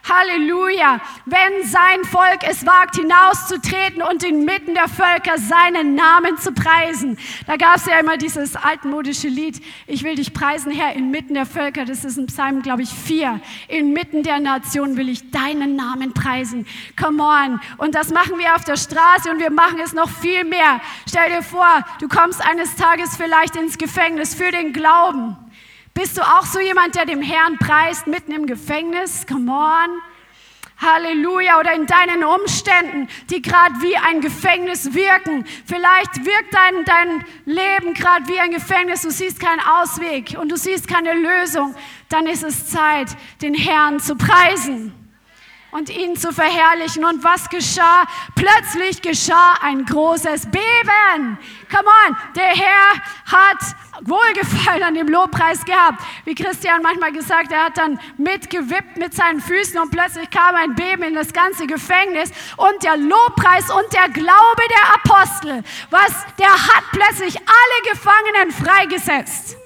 [0.08, 1.00] Halleluja.
[1.26, 7.18] Wenn sein Volk es wagt, hinauszutreten und inmitten der Völker seinen Namen zu preisen.
[7.48, 11.46] Da gab es ja immer dieses altmodische Lied, ich will dich preisen, Herr, inmitten der
[11.46, 11.86] Völker.
[11.86, 13.40] Das ist im Psalm, glaube ich, vier.
[13.68, 16.66] Inmitten der Nation will ich deinen Namen preisen.
[17.00, 17.60] Come on.
[17.78, 20.82] Und das machen wir auf der Straße und wir machen es noch viel mehr.
[21.08, 25.38] Stell dir vor, du kommst eines Tages vielleicht ins Gefängnis für den Glauben.
[25.94, 29.26] Bist du auch so jemand, der dem Herrn preist mitten im Gefängnis?
[29.28, 30.02] Come on.
[30.78, 31.60] Halleluja.
[31.60, 35.46] Oder in deinen Umständen, die gerade wie ein Gefängnis wirken.
[35.66, 39.02] Vielleicht wirkt dein, dein Leben gerade wie ein Gefängnis.
[39.02, 41.76] Du siehst keinen Ausweg und du siehst keine Lösung.
[42.10, 43.10] Dann ist es Zeit,
[43.42, 44.94] den Herrn zu preisen
[45.72, 47.06] und ihn zu verherrlichen.
[47.06, 48.06] Und was geschah?
[48.36, 51.38] Plötzlich geschah ein großes Beben.
[51.70, 52.94] Come on, der Herr
[53.26, 56.02] hat Wohlgefallen an dem Lobpreis gehabt.
[56.26, 60.76] Wie Christian manchmal gesagt, er hat dann mitgewippt mit seinen Füßen und plötzlich kam ein
[60.76, 66.52] Beben in das ganze Gefängnis und der Lobpreis und der Glaube der Apostel, was, der
[66.52, 69.61] hat plötzlich alle Gefangenen freigesetzt.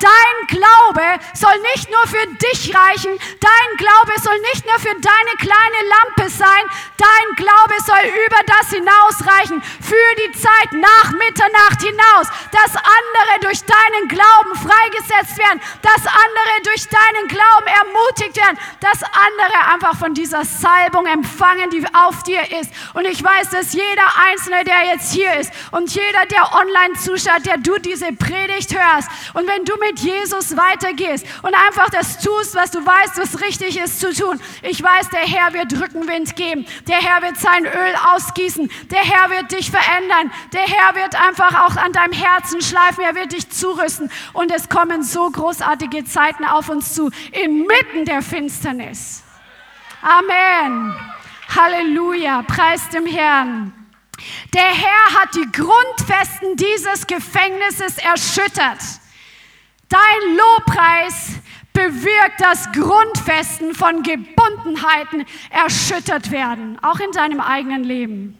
[0.00, 5.34] Dein Glaube soll nicht nur für dich reichen, dein Glaube soll nicht nur für deine
[5.36, 6.64] kleine Lampe sein,
[6.96, 13.60] dein Glaube soll über das hinausreichen, für die Zeit nach Mitternacht hinaus, dass andere durch
[13.60, 20.14] deinen Glauben freigesetzt werden, dass andere durch deinen Glauben ermutigt werden, dass andere einfach von
[20.14, 22.72] dieser Salbung empfangen, die auf dir ist.
[22.94, 27.44] Und ich weiß, dass jeder Einzelne, der jetzt hier ist und jeder, der online zuschaut,
[27.44, 29.10] der du diese Predigt hörst.
[29.34, 33.78] Und wenn du mit Jesus weitergehst und einfach das tust, was du weißt, was richtig
[33.78, 34.40] ist zu tun.
[34.62, 36.66] Ich weiß, der Herr wird Rückenwind geben.
[36.86, 38.70] Der Herr wird sein Öl ausgießen.
[38.90, 40.30] Der Herr wird dich verändern.
[40.52, 43.04] Der Herr wird einfach auch an deinem Herzen schleifen.
[43.04, 44.10] Er wird dich zurüsten.
[44.32, 49.22] Und es kommen so großartige Zeiten auf uns zu, inmitten der Finsternis.
[50.02, 50.94] Amen.
[51.54, 52.42] Halleluja.
[52.42, 53.72] Preis dem Herrn.
[54.52, 58.78] Der Herr hat die Grundfesten dieses Gefängnisses erschüttert.
[59.90, 61.32] Dein Lobpreis
[61.72, 68.38] bewirkt, dass Grundfesten von Gebundenheiten erschüttert werden, auch in deinem eigenen Leben.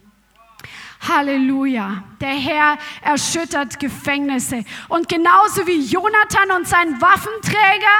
[1.09, 2.05] Halleluja.
[2.21, 4.65] Der Herr erschüttert Gefängnisse.
[4.89, 7.97] Und genauso wie Jonathan und sein Waffenträger,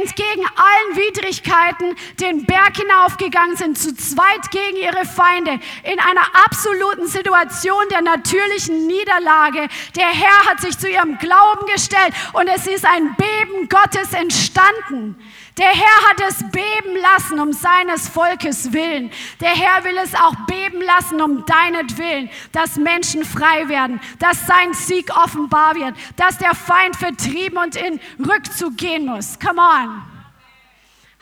[0.00, 7.06] entgegen allen Widrigkeiten den Berg hinaufgegangen sind, zu zweit gegen ihre Feinde, in einer absoluten
[7.06, 9.68] Situation der natürlichen Niederlage.
[9.94, 15.16] Der Herr hat sich zu ihrem Glauben gestellt und es ist ein Beben Gottes entstanden.
[15.58, 19.10] Der Herr hat es beben lassen um seines Volkes willen.
[19.40, 24.74] Der Herr will es auch beben lassen um deinetwillen, dass Menschen frei werden, dass sein
[24.74, 29.38] Sieg offenbar wird, dass der Feind vertrieben und in Rückzug gehen muss.
[29.38, 29.75] Come on.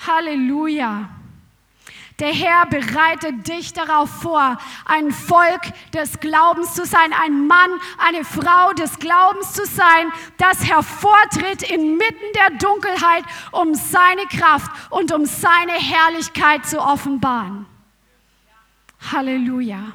[0.06, 1.08] Halleluja.
[2.20, 5.62] Der Herr bereitet dich darauf vor, ein Volk
[5.92, 12.32] des Glaubens zu sein, ein Mann, eine Frau des Glaubens zu sein, das hervortritt inmitten
[12.36, 17.66] der Dunkelheit, um seine Kraft und um seine Herrlichkeit zu offenbaren.
[19.10, 19.92] Halleluja.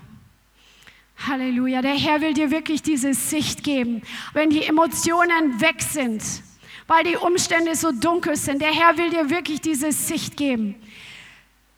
[1.25, 1.81] Halleluja.
[1.81, 4.01] Der Herr will dir wirklich diese Sicht geben,
[4.33, 6.21] wenn die Emotionen weg sind,
[6.89, 8.63] weil die Umstände so dunkel sind.
[8.63, 10.75] Der Herr will dir wirklich diese Sicht geben.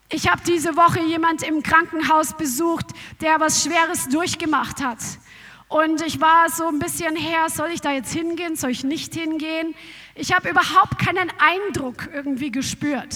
[0.09, 2.85] Ich habe diese Woche jemand im Krankenhaus besucht,
[3.19, 4.99] der was Schweres durchgemacht hat.
[5.67, 9.13] Und ich war so ein bisschen her, soll ich da jetzt hingehen, soll ich nicht
[9.13, 9.75] hingehen?
[10.15, 13.15] Ich habe überhaupt keinen Eindruck irgendwie gespürt.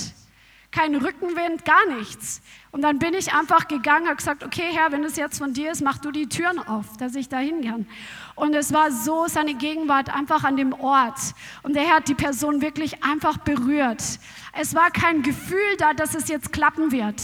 [0.72, 2.42] Kein Rückenwind, gar nichts.
[2.72, 5.72] Und dann bin ich einfach gegangen, habe gesagt, okay Herr, wenn es jetzt von dir
[5.72, 7.88] ist, mach du die Türen auf, dass ich da hingehen kann.
[8.36, 11.18] Und es war so seine Gegenwart einfach an dem Ort.
[11.64, 14.04] Und der Herr hat die Person wirklich einfach berührt.
[14.52, 17.22] Es war kein Gefühl da, dass es jetzt klappen wird.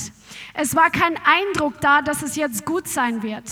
[0.54, 3.43] Es war kein Eindruck da, dass es jetzt gut sein wird.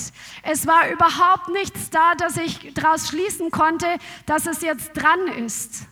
[0.43, 3.87] Es war überhaupt nichts da, dass ich daraus schließen konnte,
[4.25, 5.87] dass es jetzt dran ist.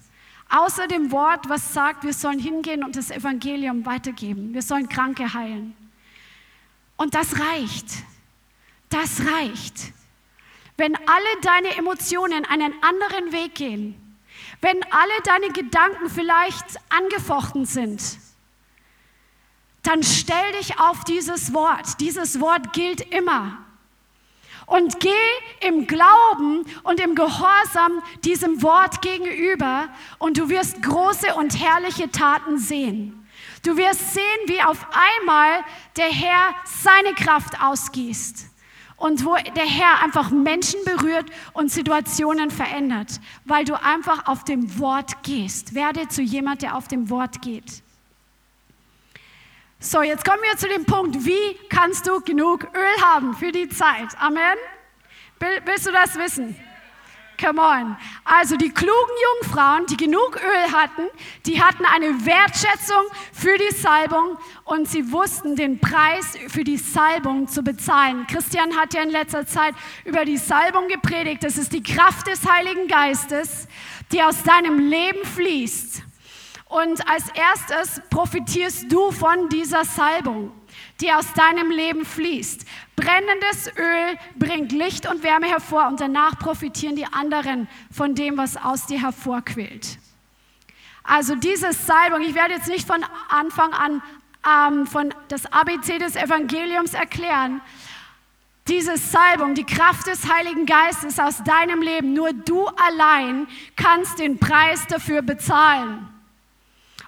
[0.49, 4.53] Außer dem Wort, was sagt, wir sollen hingehen und das Evangelium weitergeben.
[4.53, 5.75] Wir sollen Kranke heilen.
[6.95, 7.88] Und das reicht.
[8.89, 9.96] Das reicht.
[10.78, 13.96] Wenn alle deine Emotionen einen anderen Weg gehen,
[14.62, 18.02] wenn alle deine Gedanken vielleicht angefochten sind,
[19.82, 22.00] dann stell dich auf dieses Wort.
[22.00, 23.58] Dieses Wort gilt immer.
[24.68, 25.10] Und geh
[25.62, 29.88] im Glauben und im Gehorsam diesem Wort gegenüber
[30.20, 33.28] und du wirst große und herrliche Taten sehen.
[33.63, 34.86] Du wirst sehen, wie auf
[35.22, 35.63] einmal
[35.96, 38.57] der Herr seine Kraft ausgießt
[38.97, 44.79] und wo der Herr einfach Menschen berührt und Situationen verändert, weil du einfach auf dem
[44.79, 45.75] Wort gehst.
[45.75, 47.83] Werde zu jemand, der auf dem Wort geht.
[49.79, 53.69] So, jetzt kommen wir zu dem Punkt, wie kannst du genug Öl haben für die
[53.69, 54.19] Zeit?
[54.19, 54.57] Amen.
[55.39, 56.55] Willst du das wissen?
[57.39, 57.95] Come on.
[58.26, 61.04] Also die klugen Jungfrauen, die genug Öl hatten,
[61.45, 67.47] die hatten eine Wertschätzung für die Salbung und sie wussten den Preis für die Salbung
[67.47, 68.26] zu bezahlen.
[68.28, 71.43] Christian hat ja in letzter Zeit über die Salbung gepredigt.
[71.43, 73.67] Das ist die Kraft des Heiligen Geistes,
[74.12, 76.02] die aus deinem Leben fließt.
[76.69, 80.52] Und als erstes profitierst du von dieser Salbung
[81.01, 82.65] die aus deinem Leben fließt.
[82.95, 88.57] Brennendes Öl bringt Licht und Wärme hervor und danach profitieren die anderen von dem, was
[88.57, 89.99] aus dir hervorquillt.
[91.03, 94.01] Also diese Salbung, ich werde jetzt nicht von Anfang an
[94.45, 97.62] ähm, von das ABC des Evangeliums erklären.
[98.67, 104.39] Diese Salbung, die Kraft des Heiligen Geistes aus deinem Leben, nur du allein kannst den
[104.39, 106.07] Preis dafür bezahlen.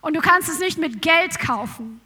[0.02, 2.00] Und du kannst es nicht mit Geld kaufen.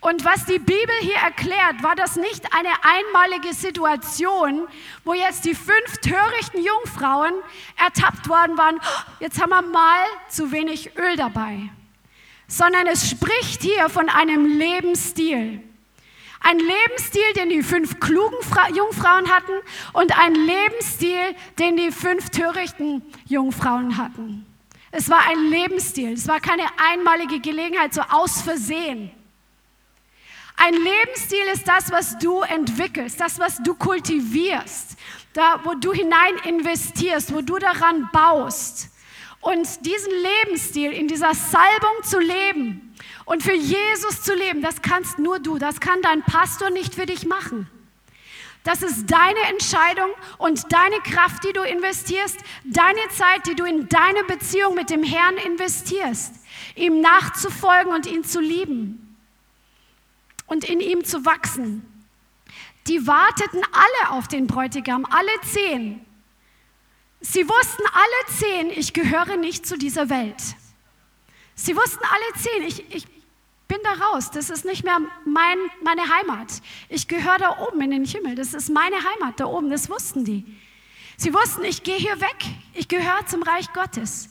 [0.00, 4.68] Und was die Bibel hier erklärt, war das nicht eine einmalige Situation,
[5.04, 7.32] wo jetzt die fünf törichten Jungfrauen
[7.76, 8.80] ertappt worden waren,
[9.20, 11.70] jetzt haben wir mal zu wenig Öl dabei,
[12.46, 15.62] sondern es spricht hier von einem Lebensstil.
[16.40, 19.54] Ein Lebensstil, den die fünf klugen Fra Jungfrauen hatten
[19.94, 24.46] und ein Lebensstil, den die fünf törichten Jungfrauen hatten.
[24.92, 29.10] Es war ein Lebensstil, es war keine einmalige Gelegenheit, so aus Versehen.
[30.56, 34.96] Ein Lebensstil ist das, was du entwickelst, das, was du kultivierst,
[35.34, 38.88] da, wo du hinein investierst, wo du daran baust.
[39.40, 40.12] Und diesen
[40.44, 42.94] Lebensstil in dieser Salbung zu leben
[43.26, 47.06] und für Jesus zu leben, das kannst nur du, das kann dein Pastor nicht für
[47.06, 47.68] dich machen.
[48.64, 53.88] Das ist deine Entscheidung und deine Kraft, die du investierst, deine Zeit, die du in
[53.88, 56.34] deine Beziehung mit dem Herrn investierst,
[56.74, 59.05] ihm nachzufolgen und ihn zu lieben
[60.46, 61.82] und in ihm zu wachsen.
[62.86, 66.04] Die warteten alle auf den Bräutigam, alle zehn.
[67.20, 70.40] Sie wussten alle zehn, ich gehöre nicht zu dieser Welt.
[71.54, 73.06] Sie wussten alle zehn, ich, ich
[73.66, 76.62] bin da raus, das ist nicht mehr mein, meine Heimat.
[76.88, 80.24] Ich gehöre da oben in den Himmel, das ist meine Heimat da oben, das wussten
[80.24, 80.44] die.
[81.16, 82.36] Sie wussten, ich gehe hier weg,
[82.74, 84.28] ich gehöre zum Reich Gottes.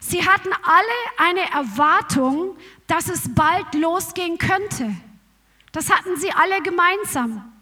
[0.00, 2.56] Sie hatten alle eine Erwartung,
[2.88, 4.94] dass es bald losgehen könnte.
[5.72, 7.52] Das hatten sie alle gemeinsam.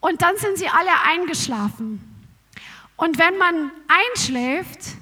[0.00, 2.00] Und dann sind sie alle eingeschlafen.
[2.96, 4.96] Und wenn man einschläft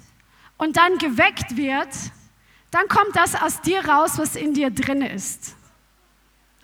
[0.57, 1.95] und dann geweckt wird,
[2.71, 5.55] dann kommt das aus dir raus, was in dir drin ist.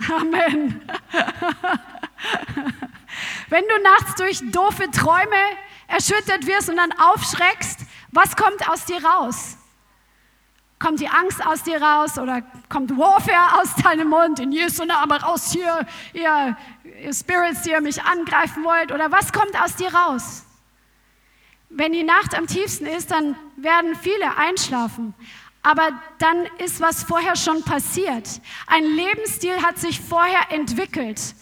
[0.09, 0.81] Amen.
[3.49, 5.37] Wenn du nachts durch doofe Träume
[5.87, 7.81] erschüttert wirst und dann aufschreckst,
[8.11, 9.57] was kommt aus dir raus?
[10.81, 14.41] Kommt die Angst aus dir raus oder kommt Warfare aus deinem Mund?
[14.41, 16.57] In Jesu Namen raus hier, ihr,
[17.05, 18.91] ihr Spirits, die ihr mich angreifen wollt.
[18.91, 20.47] Oder was kommt aus dir raus?
[21.69, 25.13] Wenn die Nacht am tiefsten ist, dann werden viele einschlafen.
[25.63, 28.41] Aber dann ist was vorher schon passiert.
[28.67, 31.35] Ein Lebensstil hat sich vorher entwickelt.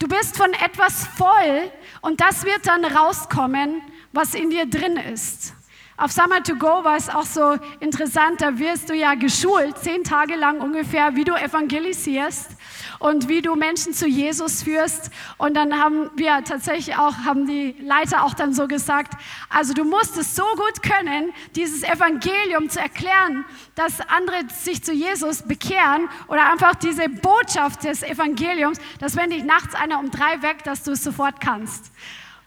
[0.00, 1.70] Du bist von etwas voll
[2.00, 5.54] und das wird dann rauskommen, was in dir drin ist.
[6.00, 10.02] Auf Summer to Go war es auch so interessant, da wirst du ja geschult, zehn
[10.02, 12.52] Tage lang ungefähr, wie du evangelisierst
[13.00, 15.10] und wie du Menschen zu Jesus führst.
[15.36, 19.12] Und dann haben wir tatsächlich auch, haben die Leiter auch dann so gesagt,
[19.50, 23.44] also du musst es so gut können, dieses Evangelium zu erklären,
[23.74, 29.44] dass andere sich zu Jesus bekehren oder einfach diese Botschaft des Evangeliums, dass wenn dich
[29.44, 31.92] nachts einer um drei weckt, dass du es sofort kannst.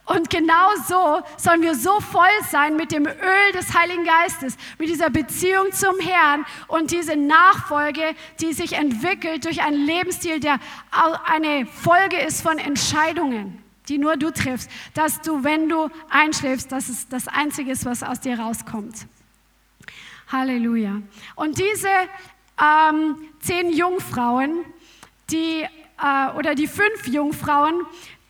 [0.05, 4.89] Und genau so sollen wir so voll sein mit dem Öl des Heiligen Geistes, mit
[4.89, 10.59] dieser Beziehung zum Herrn und diese Nachfolge, die sich entwickelt durch einen Lebensstil, der
[11.25, 16.89] eine Folge ist von Entscheidungen, die nur du triffst, dass du, wenn du einschläfst, dass
[16.89, 19.07] es das Einzige ist, was aus dir rauskommt.
[20.27, 21.01] Halleluja.
[21.35, 21.89] Und diese
[22.61, 24.65] ähm, zehn Jungfrauen,
[25.29, 27.85] die, äh, oder die fünf Jungfrauen,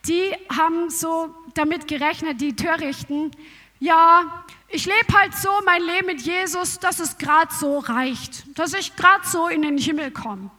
[0.06, 3.32] die haben so damit gerechnet, die Törichten,
[3.80, 8.74] ja, ich lebe halt so mein Leben mit Jesus, dass es gerade so reicht, dass
[8.74, 10.50] ich gerade so in den Himmel komme.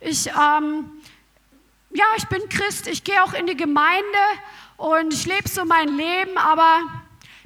[0.00, 0.90] Ich, ähm,
[1.90, 4.18] ja, ich bin Christ, ich gehe auch in die Gemeinde
[4.76, 6.80] und ich lebe so mein Leben, aber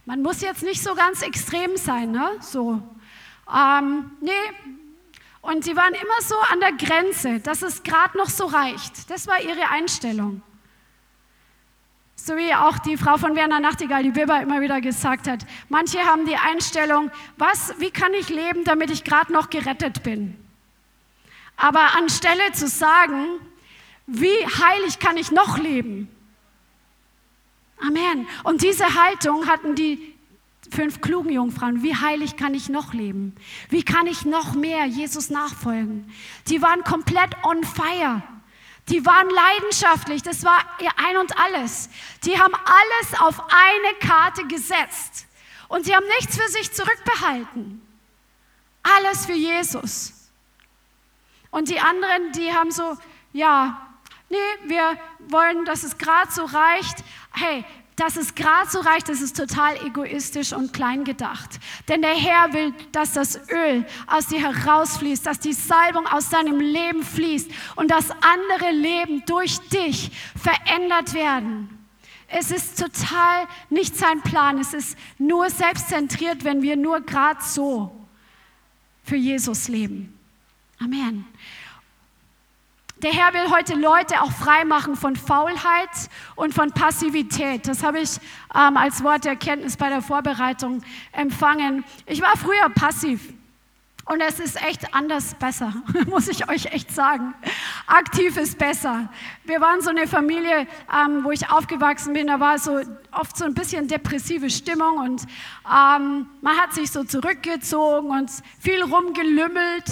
[0.07, 2.31] man muss jetzt nicht so ganz extrem sein, ne?
[2.41, 2.83] So,
[3.55, 4.33] ähm, nee.
[5.43, 9.11] Und sie waren immer so an der Grenze, dass es gerade noch so reicht.
[9.11, 10.43] Das war ihre Einstellung.
[12.17, 15.45] So wie auch die Frau von Werner Nachtigall, die Weber immer wieder gesagt hat.
[15.69, 20.37] Manche haben die Einstellung, was, wie kann ich leben, damit ich gerade noch gerettet bin?
[21.57, 23.41] Aber anstelle zu sagen,
[24.07, 26.09] wie heilig kann ich noch leben?
[27.81, 28.27] Amen.
[28.45, 30.15] Und diese Haltung hatten die
[30.71, 31.83] fünf klugen Jungfrauen.
[31.83, 33.35] Wie heilig kann ich noch leben?
[33.69, 36.11] Wie kann ich noch mehr Jesus nachfolgen?
[36.49, 38.23] Die waren komplett on fire.
[38.89, 41.89] Die waren leidenschaftlich, das war ihr Ein und alles.
[42.25, 45.27] Die haben alles auf eine Karte gesetzt
[45.69, 47.81] und sie haben nichts für sich zurückbehalten.
[48.83, 50.13] Alles für Jesus.
[51.51, 52.99] Und die anderen, die haben so,
[53.33, 53.97] ja,
[54.29, 56.99] nee, wir wollen, dass es gerade so reicht.
[57.33, 57.65] Hey,
[57.97, 61.61] dass es gerade so reicht, das ist total egoistisch und klein gedacht.
[61.89, 66.59] Denn der Herr will, dass das Öl aus dir herausfließt, dass die Salbung aus deinem
[66.59, 71.71] Leben fließt und dass andere Leben durch dich verändert werden.
[72.27, 74.59] Es ist total nicht sein Plan.
[74.59, 77.95] Es ist nur selbstzentriert, wenn wir nur gerade so
[79.05, 80.19] für Jesus leben.
[80.81, 81.27] Amen.
[83.05, 85.91] Der Herr will heute Leute auch frei machen von Faulheit
[86.37, 87.69] und von Passivität.
[87.69, 88.17] Das habe ich
[88.55, 90.83] ähm, als Wort der Erkenntnis bei der Vorbereitung
[91.13, 91.85] empfangen.
[92.07, 93.35] Ich war früher passiv.
[94.07, 95.75] Und es ist echt anders besser,
[96.07, 97.35] muss ich euch echt sagen.
[97.87, 99.11] Aktiv ist besser.
[99.45, 102.81] Wir waren so eine Familie, ähm, wo ich aufgewachsen bin, da war so
[103.13, 105.23] oft so ein bisschen depressive Stimmung und
[105.67, 109.91] ähm, man hat sich so zurückgezogen und viel rumgelümmelt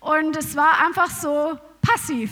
[0.00, 2.30] und es war einfach so passiv.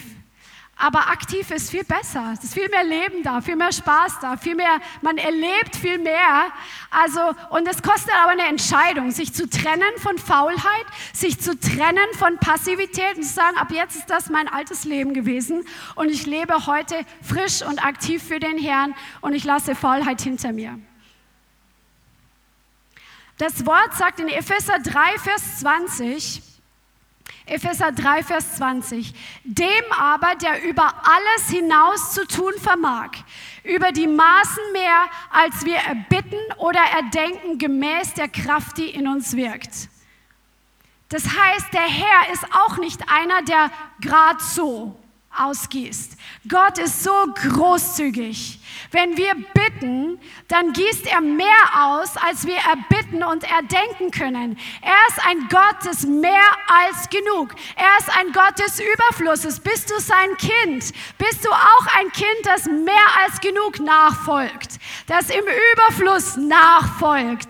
[0.82, 2.32] Aber aktiv ist viel besser.
[2.32, 5.98] Es ist viel mehr Leben da, viel mehr Spaß da, viel mehr, man erlebt viel
[5.98, 6.51] mehr.
[6.90, 7.20] Also,
[7.51, 12.38] und es kostet aber eine Entscheidung, sich zu trennen von Faulheit, sich zu trennen von
[12.38, 16.66] Passivität und zu sagen, ab jetzt ist das mein altes Leben gewesen und ich lebe
[16.66, 20.78] heute frisch und aktiv für den Herrn und ich lasse Faulheit hinter mir.
[23.36, 26.42] Das Wort sagt in Epheser 3, Vers 20,
[27.51, 29.12] Epheser 3, Vers 20.
[29.42, 33.11] Dem aber, der über alles hinaus zu tun vermag,
[33.64, 39.36] über die Maßen mehr, als wir erbitten oder erdenken, gemäß der Kraft, die in uns
[39.36, 39.88] wirkt.
[41.09, 44.99] Das heißt, der Herr ist auch nicht einer, der gerade so
[45.37, 46.16] ausgießt.
[46.49, 48.59] Gott ist so großzügig.
[48.91, 50.18] Wenn wir bitten,
[50.49, 54.59] dann gießt er mehr aus, als wir erbitten und erdenken können.
[54.83, 57.55] Er ist ein Gott des mehr als genug.
[57.76, 59.61] Er ist ein Gott des Überflusses.
[59.61, 60.93] Bist du sein Kind?
[61.18, 64.78] Bist du auch ein Kind, das mehr als genug nachfolgt?
[65.07, 67.49] Das im Überfluss nachfolgt?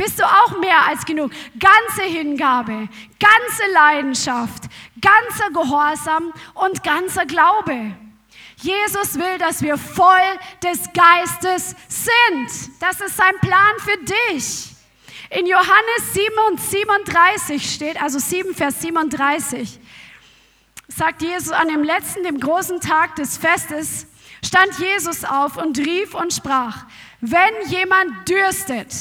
[0.00, 1.30] Bist du auch mehr als genug?
[1.58, 4.64] Ganze Hingabe, ganze Leidenschaft,
[5.00, 7.94] ganzer Gehorsam und ganzer Glaube.
[8.56, 12.70] Jesus will, dass wir voll des Geistes sind.
[12.80, 14.70] Das ist sein Plan für dich.
[15.30, 19.78] In Johannes 7 und 37 steht, also 7 Vers 37,
[20.88, 24.06] sagt Jesus an dem letzten, dem großen Tag des Festes,
[24.44, 26.84] stand Jesus auf und rief und sprach,
[27.20, 28.92] wenn jemand dürstet,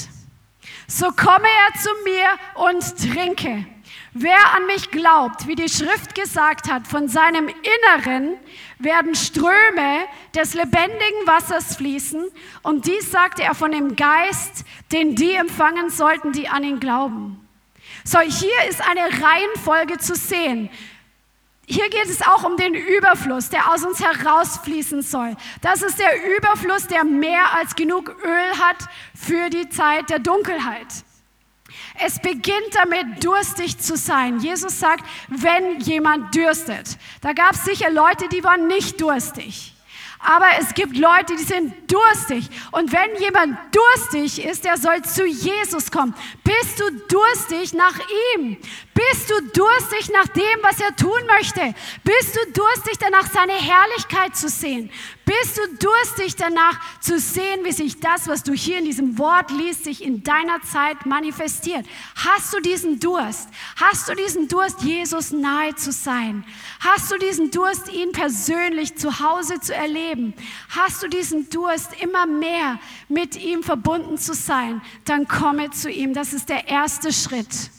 [0.88, 3.66] so komme er zu mir und trinke.
[4.14, 8.38] Wer an mich glaubt, wie die Schrift gesagt hat, von seinem Inneren
[8.80, 10.06] werden Ströme
[10.36, 12.26] des lebendigen Wassers fließen.
[12.64, 17.48] Und dies sagte er von dem Geist, den die empfangen sollten, die an ihn glauben.
[18.04, 20.70] So, hier ist eine Reihenfolge zu sehen.
[21.68, 25.36] Hier geht es auch um den Überfluss, der aus uns herausfließen soll.
[25.62, 30.88] Das ist der Überfluss, der mehr als genug Öl hat für die Zeit der Dunkelheit.
[32.06, 34.40] Es beginnt damit, durstig zu sein.
[34.40, 36.98] Jesus sagt, wenn jemand dürstet.
[37.22, 39.74] Da gab es sicher Leute, die waren nicht durstig.
[40.20, 42.50] Aber es gibt Leute, die sind durstig.
[42.72, 46.14] Und wenn jemand durstig ist, der soll zu Jesus kommen.
[46.44, 47.98] Bist du durstig nach
[48.36, 48.58] ihm?
[49.00, 51.74] Bist du durstig nach dem, was er tun möchte?
[52.04, 54.92] Bist du durstig danach, seine Herrlichkeit zu sehen?
[55.24, 59.52] Bist du durstig danach zu sehen, wie sich das, was du hier in diesem Wort
[59.52, 61.86] liest, sich in deiner Zeit manifestiert?
[62.14, 63.48] Hast du diesen Durst?
[63.78, 66.44] Hast du diesen Durst, Jesus nahe zu sein?
[66.82, 70.34] Hast du diesen Durst, ihn persönlich zu Hause zu erleben?
[70.72, 72.78] Hast du diesen Durst, immer mehr
[73.08, 74.82] mit ihm verbunden zu sein?
[75.06, 76.14] Dann komme zu ihm.
[76.14, 77.70] Das ist der erste Schritt.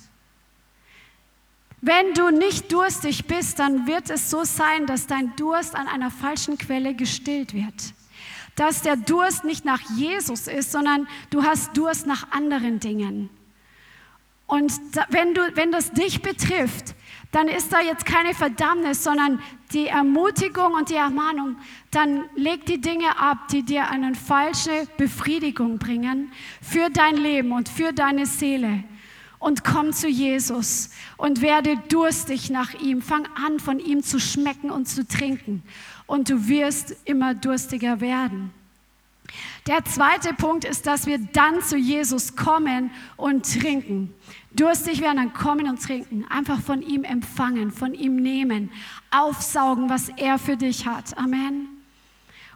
[1.83, 6.11] Wenn du nicht durstig bist, dann wird es so sein, dass dein Durst an einer
[6.11, 7.95] falschen Quelle gestillt wird.
[8.55, 13.31] Dass der Durst nicht nach Jesus ist, sondern du hast Durst nach anderen Dingen.
[14.47, 14.73] Und
[15.09, 16.95] wenn, du, wenn das dich betrifft,
[17.31, 19.41] dann ist da jetzt keine Verdammnis, sondern
[19.73, 21.57] die Ermutigung und die Ermahnung.
[21.93, 27.69] Dann leg die Dinge ab, die dir eine falsche Befriedigung bringen für dein Leben und
[27.69, 28.83] für deine Seele
[29.41, 33.03] und komm zu Jesus und werde durstig nach ihm.
[33.03, 35.65] Fang an, von ihm zu schmecken und zu trinken
[36.07, 38.53] und du wirst immer durstiger werden.
[39.67, 44.13] Der zweite Punkt ist, dass wir dann zu Jesus kommen und trinken.
[44.53, 46.27] Durstig werden, dann kommen und trinken.
[46.29, 48.71] Einfach von ihm empfangen, von ihm nehmen,
[49.11, 51.17] aufsaugen, was er für dich hat.
[51.17, 51.69] Amen.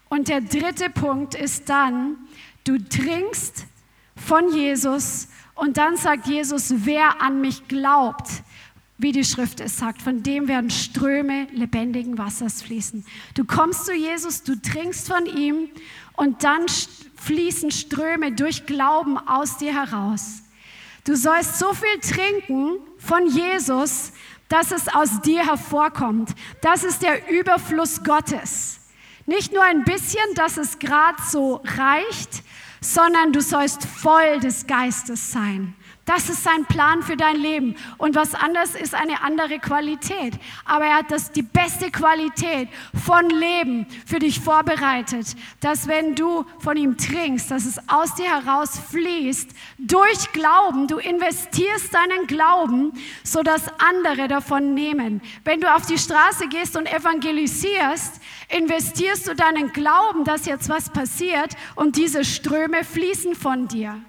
[0.08, 2.16] Und der dritte Punkt ist dann,
[2.64, 3.66] du trinkst
[4.16, 8.28] von Jesus und dann sagt Jesus, wer an mich glaubt,
[8.98, 13.04] wie die Schrift es sagt, von dem werden Ströme lebendigen Wassers fließen.
[13.34, 15.68] Du kommst zu Jesus, du trinkst von ihm
[16.16, 16.66] und dann
[17.16, 20.42] fließen Ströme durch Glauben aus dir heraus.
[21.04, 24.12] Du sollst so viel trinken von Jesus,
[24.48, 26.30] dass es aus dir hervorkommt.
[26.62, 28.80] Das ist der Überfluss Gottes.
[29.26, 32.43] Nicht nur ein bisschen, dass es gerade so reicht,
[32.84, 35.74] sondern du sollst voll des Geistes sein.
[36.04, 37.76] Das ist sein Plan für dein Leben.
[37.96, 40.34] Und was anders ist eine andere Qualität.
[40.66, 42.68] Aber er hat das, die beste Qualität
[43.06, 45.34] von Leben für dich vorbereitet.
[45.60, 50.98] Dass wenn du von ihm trinkst, dass es aus dir heraus fließt, durch Glauben, du
[50.98, 52.92] investierst deinen Glauben,
[53.22, 55.22] sodass andere davon nehmen.
[55.44, 60.90] Wenn du auf die Straße gehst und evangelisierst, investierst du deinen Glauben, dass jetzt was
[60.90, 64.02] passiert und diese Ströme fließen von dir.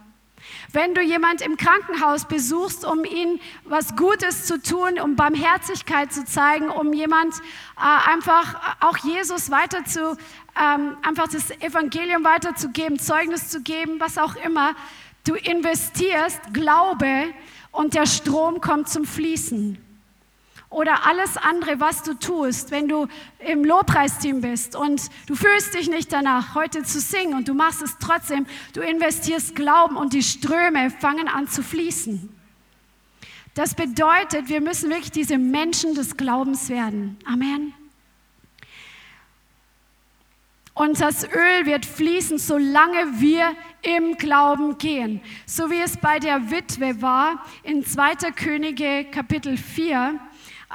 [0.72, 6.26] Wenn du jemand im Krankenhaus besuchst, um ihm was Gutes zu tun, um Barmherzigkeit zu
[6.26, 7.36] zeigen, um jemand
[7.78, 10.18] äh, einfach auch Jesus weiter zu,
[10.59, 14.76] ähm, einfach das Evangelium weiterzugeben, Zeugnis zu geben, was auch immer,
[15.26, 17.34] du investierst Glaube
[17.72, 19.85] und der Strom kommt zum Fließen
[20.70, 23.07] oder alles andere, was du tust, wenn du
[23.39, 27.82] im Lobpreisteam bist und du fühlst dich nicht danach, heute zu singen und du machst
[27.82, 32.30] es trotzdem, du investierst Glauben und die Ströme fangen an zu fließen.
[33.53, 37.18] Das bedeutet, wir müssen wirklich diese Menschen des Glaubens werden.
[37.26, 37.74] Amen.
[40.74, 45.22] Und das Öl wird fließen, solange wir im Glauben gehen.
[45.45, 48.32] So wie es bei der Witwe war in 2.
[48.36, 50.20] Könige Kapitel 4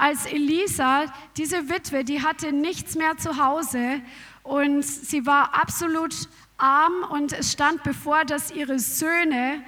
[0.01, 1.05] als Elisa,
[1.37, 4.01] diese Witwe, die hatte nichts mehr zu Hause
[4.41, 6.27] und sie war absolut
[6.57, 9.61] arm und es stand bevor, dass ihre Söhne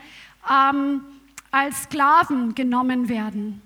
[0.49, 1.01] ähm,
[1.51, 3.61] als Sklaven genommen werden.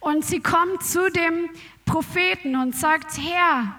[0.00, 1.48] Und sie kommt zu dem
[1.84, 3.72] Propheten und sagt, Herr,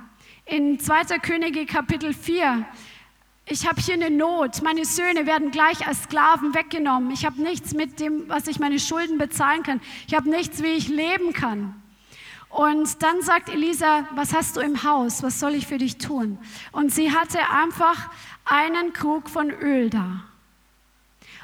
[0.45, 1.19] in 2.
[1.19, 2.65] Könige Kapitel 4,
[3.47, 7.73] ich habe hier eine Not, meine Söhne werden gleich als Sklaven weggenommen, ich habe nichts
[7.73, 11.82] mit dem, was ich meine Schulden bezahlen kann, ich habe nichts, wie ich leben kann.
[12.53, 15.23] Und dann sagt Elisa, was hast du im Haus?
[15.23, 16.37] Was soll ich für dich tun?
[16.71, 18.11] Und sie hatte einfach
[18.45, 20.23] einen Krug von Öl da.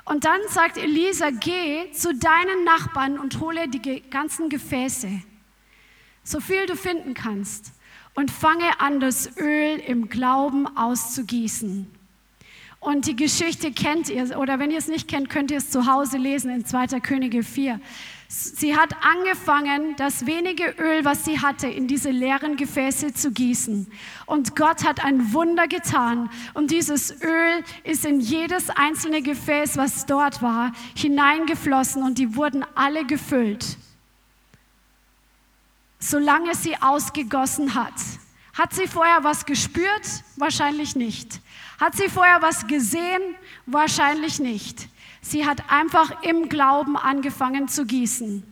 [0.05, 5.09] Und dann sagt Elisa, geh zu deinen Nachbarn und hole die ganzen Gefäße,
[6.23, 7.73] so viel du finden kannst,
[8.13, 11.89] und fange an, das Öl im Glauben auszugießen.
[12.79, 15.87] Und die Geschichte kennt ihr, oder wenn ihr es nicht kennt, könnt ihr es zu
[15.87, 16.99] Hause lesen in 2.
[16.99, 17.81] Könige 4.
[18.31, 23.91] Sie hat angefangen, das wenige Öl, was sie hatte, in diese leeren Gefäße zu gießen.
[24.27, 26.29] Und Gott hat ein Wunder getan.
[26.53, 32.63] Und dieses Öl ist in jedes einzelne Gefäß, was dort war, hineingeflossen und die wurden
[32.75, 33.77] alle gefüllt.
[35.97, 37.95] Solange sie ausgegossen hat.
[38.53, 40.23] Hat sie vorher was gespürt?
[40.35, 41.41] Wahrscheinlich nicht.
[41.79, 43.21] Hat sie vorher was gesehen?
[43.65, 44.87] Wahrscheinlich nicht.
[45.21, 48.43] Sie hat einfach im Glauben angefangen zu gießen.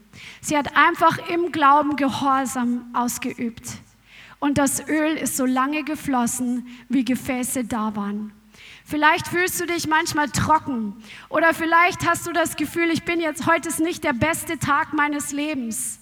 [0.41, 3.63] Sie hat einfach im Glauben Gehorsam ausgeübt.
[4.39, 8.33] Und das Öl ist so lange geflossen, wie Gefäße da waren.
[8.85, 10.95] Vielleicht fühlst du dich manchmal trocken
[11.29, 14.93] oder vielleicht hast du das Gefühl, ich bin jetzt heute ist nicht der beste Tag
[14.93, 15.99] meines Lebens.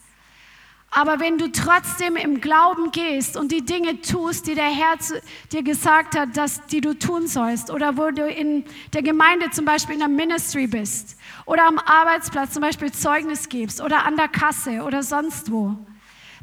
[0.97, 4.95] Aber wenn du trotzdem im Glauben gehst und die Dinge tust, die der Herr
[5.51, 9.65] dir gesagt hat, dass die du tun sollst, oder wo du in der Gemeinde zum
[9.65, 14.29] Beispiel in der Ministry bist, oder am Arbeitsplatz zum Beispiel Zeugnis gibst, oder an der
[14.29, 15.75] Kasse oder sonst wo,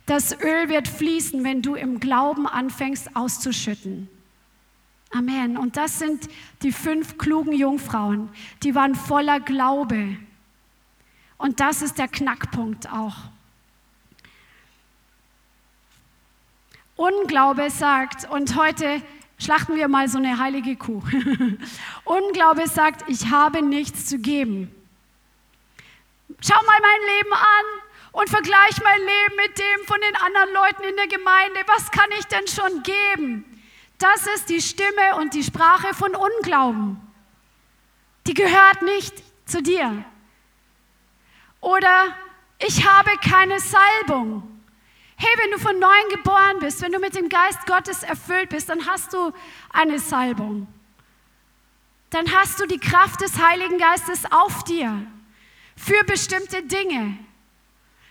[0.05, 4.11] das Öl wird fließen, wenn du im Glauben anfängst auszuschütten.
[5.12, 5.57] Amen.
[5.57, 6.28] Und das sind
[6.61, 8.28] die fünf klugen Jungfrauen,
[8.62, 10.18] die waren voller Glaube.
[11.38, 13.16] Und das ist der Knackpunkt auch.
[16.97, 19.03] Unglaube sagt, und heute
[19.38, 21.03] schlachten wir mal so eine heilige Kuh.
[22.05, 24.70] Unglaube sagt, ich habe nichts zu geben.
[26.40, 30.82] Schau mal mein Leben an und vergleich mein Leben mit dem von den anderen Leuten
[30.84, 31.61] in der Gemeinde.
[31.66, 33.62] Was kann ich denn schon geben?
[33.99, 37.01] Das ist die Stimme und die Sprache von Unglauben.
[38.26, 39.14] Die gehört nicht
[39.47, 40.05] zu dir.
[41.61, 42.16] Oder
[42.59, 44.51] ich habe keine Salbung.
[45.24, 48.68] Hey, wenn du von neuem geboren bist, wenn du mit dem Geist Gottes erfüllt bist,
[48.68, 49.30] dann hast du
[49.72, 50.66] eine Salbung.
[52.10, 55.06] Dann hast du die Kraft des Heiligen Geistes auf dir
[55.76, 57.16] für bestimmte Dinge.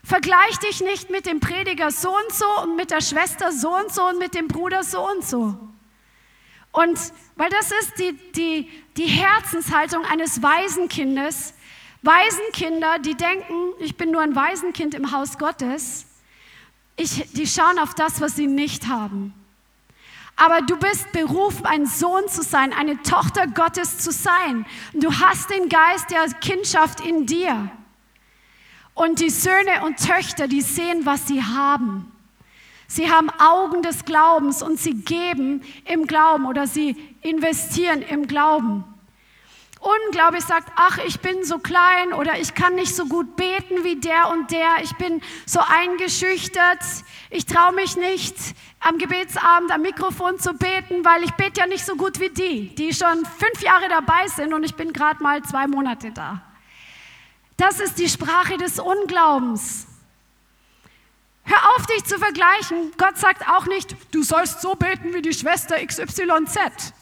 [0.05, 3.93] Vergleich dich nicht mit dem Prediger so und so und mit der Schwester so und
[3.93, 5.57] so und mit dem Bruder so und so.
[6.71, 6.97] Und
[7.35, 11.55] weil das ist die, die, die Herzenshaltung eines Waisenkindes.
[12.03, 16.05] Waisenkinder, die denken, ich bin nur ein Waisenkind im Haus Gottes
[17.01, 19.33] ich, die schauen auf das, was sie nicht haben.
[20.35, 24.65] Aber du bist berufen, ein Sohn zu sein, eine Tochter Gottes zu sein.
[24.93, 27.69] Du hast den Geist der Kindschaft in dir.
[28.93, 32.11] Und die Söhne und Töchter, die sehen, was sie haben.
[32.87, 38.83] Sie haben Augen des Glaubens und sie geben im Glauben oder sie investieren im Glauben.
[39.81, 43.95] Unglaublich sagt, ach, ich bin so klein oder ich kann nicht so gut beten wie
[43.95, 46.77] der und der, ich bin so eingeschüchtert,
[47.31, 48.35] ich traue mich nicht
[48.79, 52.75] am Gebetsabend am Mikrofon zu beten, weil ich bete ja nicht so gut wie die,
[52.75, 56.43] die schon fünf Jahre dabei sind und ich bin gerade mal zwei Monate da.
[57.57, 59.87] Das ist die Sprache des Unglaubens.
[61.43, 62.91] Hör auf, dich zu vergleichen.
[62.99, 66.93] Gott sagt auch nicht, du sollst so beten wie die Schwester XYZ.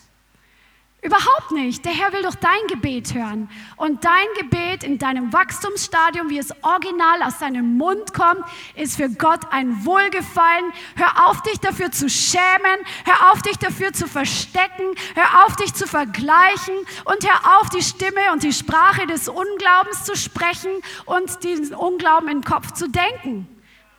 [1.01, 1.85] Überhaupt nicht.
[1.85, 3.49] Der Herr will doch dein Gebet hören.
[3.77, 8.43] Und dein Gebet in deinem Wachstumsstadium, wie es original aus deinem Mund kommt,
[8.75, 10.73] ist für Gott ein Wohlgefallen.
[10.95, 12.79] Hör auf, dich dafür zu schämen.
[13.05, 14.83] Hör auf, dich dafür zu verstecken.
[15.15, 16.75] Hör auf, dich zu vergleichen.
[17.05, 20.71] Und hör auf, die Stimme und die Sprache des Unglaubens zu sprechen
[21.05, 23.47] und diesen Unglauben den Kopf zu denken.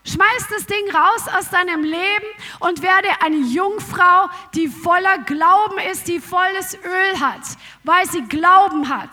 [0.05, 2.27] Schmeiß das Ding raus aus deinem Leben
[2.61, 7.43] und werde eine Jungfrau, die voller Glauben ist, die volles Öl hat,
[7.85, 9.11] weil sie Glauben hat.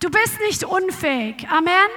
[0.00, 1.46] Du bist nicht unfähig.
[1.48, 1.88] Amen.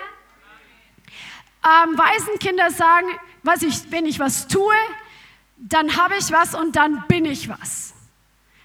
[1.64, 3.08] Ähm, Waisenkinder sagen,
[3.44, 4.76] was ich, wenn ich was tue,
[5.58, 7.94] dann habe ich was und dann bin ich was.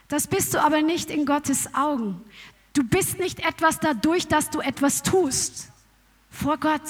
[0.08, 2.22] Das bist du aber nicht in Gottes Augen.
[2.72, 5.70] Du bist nicht etwas dadurch, dass du etwas tust.
[6.30, 6.82] Vor Gott.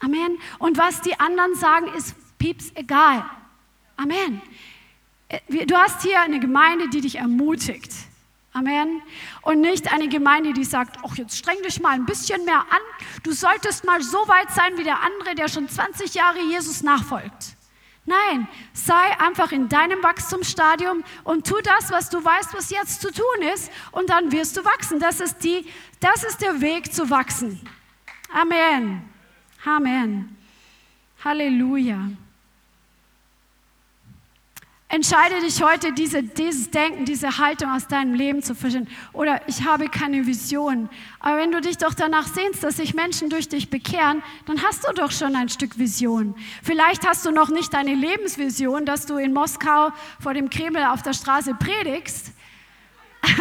[0.00, 0.38] Amen.
[0.58, 3.24] Und was die anderen sagen, ist pieps egal.
[3.96, 4.42] Amen.
[5.28, 7.92] Äh, du hast hier eine Gemeinde, die dich ermutigt.
[8.52, 9.02] Amen.
[9.42, 12.80] Und nicht eine Gemeinde, die sagt, ach, jetzt streng dich mal ein bisschen mehr an.
[13.24, 17.56] Du solltest mal so weit sein wie der andere, der schon 20 Jahre Jesus nachfolgt.
[18.06, 23.10] Nein, sei einfach in deinem Wachstumsstadium und tu das, was du weißt, was jetzt zu
[23.10, 25.00] tun ist, und dann wirst du wachsen.
[25.00, 25.66] Das ist, die,
[26.00, 27.60] das ist der Weg zu wachsen.
[28.32, 29.13] Amen.
[29.64, 30.36] Amen.
[31.24, 32.10] Halleluja.
[34.88, 38.86] Entscheide dich heute, diese, dieses Denken, diese Haltung aus deinem Leben zu verstehen.
[39.12, 40.88] Oder ich habe keine Vision.
[41.18, 44.86] Aber wenn du dich doch danach sehnst, dass sich Menschen durch dich bekehren, dann hast
[44.86, 46.36] du doch schon ein Stück Vision.
[46.62, 49.90] Vielleicht hast du noch nicht deine Lebensvision, dass du in Moskau
[50.20, 52.30] vor dem Kreml auf der Straße predigst.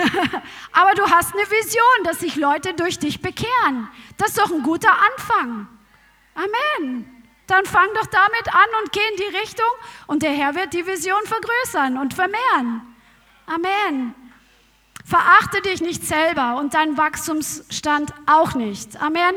[0.72, 3.90] Aber du hast eine Vision, dass sich Leute durch dich bekehren.
[4.18, 5.68] Das ist doch ein guter Anfang.
[6.36, 7.24] Amen.
[7.48, 9.70] Dann fang doch damit an und geh in die Richtung
[10.08, 12.96] und der Herr wird die Vision vergrößern und vermehren.
[13.46, 14.16] Amen.
[15.06, 19.02] Verachte dich nicht selber und deinen Wachstumsstand auch nicht.
[19.02, 19.36] Amen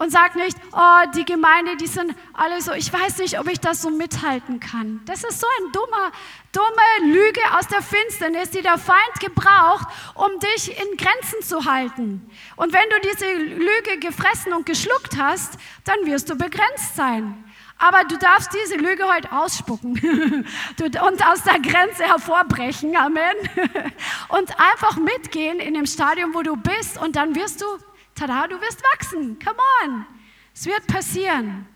[0.00, 3.60] und sag nicht, oh, die Gemeinde, die sind alle so, ich weiß nicht, ob ich
[3.60, 5.02] das so mithalten kann.
[5.04, 6.10] Das ist so ein dummer,
[6.52, 12.30] dumme Lüge aus der Finsternis, die der Feind gebraucht, um dich in Grenzen zu halten.
[12.56, 17.44] Und wenn du diese Lüge gefressen und geschluckt hast, dann wirst du begrenzt sein.
[17.76, 20.00] Aber du darfst diese Lüge heute ausspucken
[20.80, 22.96] und aus der Grenze hervorbrechen.
[22.96, 23.36] Amen.
[24.28, 27.00] Und einfach mitgehen in dem Stadium, wo du bist.
[27.00, 27.66] Und dann wirst du
[28.14, 29.38] tada, du wirst wachsen.
[29.38, 30.06] Come on.
[30.54, 31.66] Es wird passieren.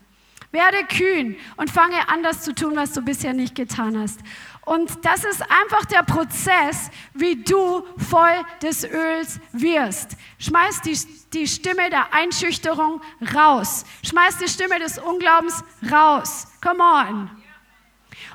[0.51, 4.21] Werde kühn und fange an, das zu tun, was du bisher nicht getan hast.
[4.65, 10.15] Und das ist einfach der Prozess, wie du voll des Öls wirst.
[10.39, 10.97] Schmeiß die,
[11.33, 13.01] die Stimme der Einschüchterung
[13.35, 13.85] raus.
[14.03, 16.47] Schmeiß die Stimme des Unglaubens raus.
[16.61, 17.44] Come on.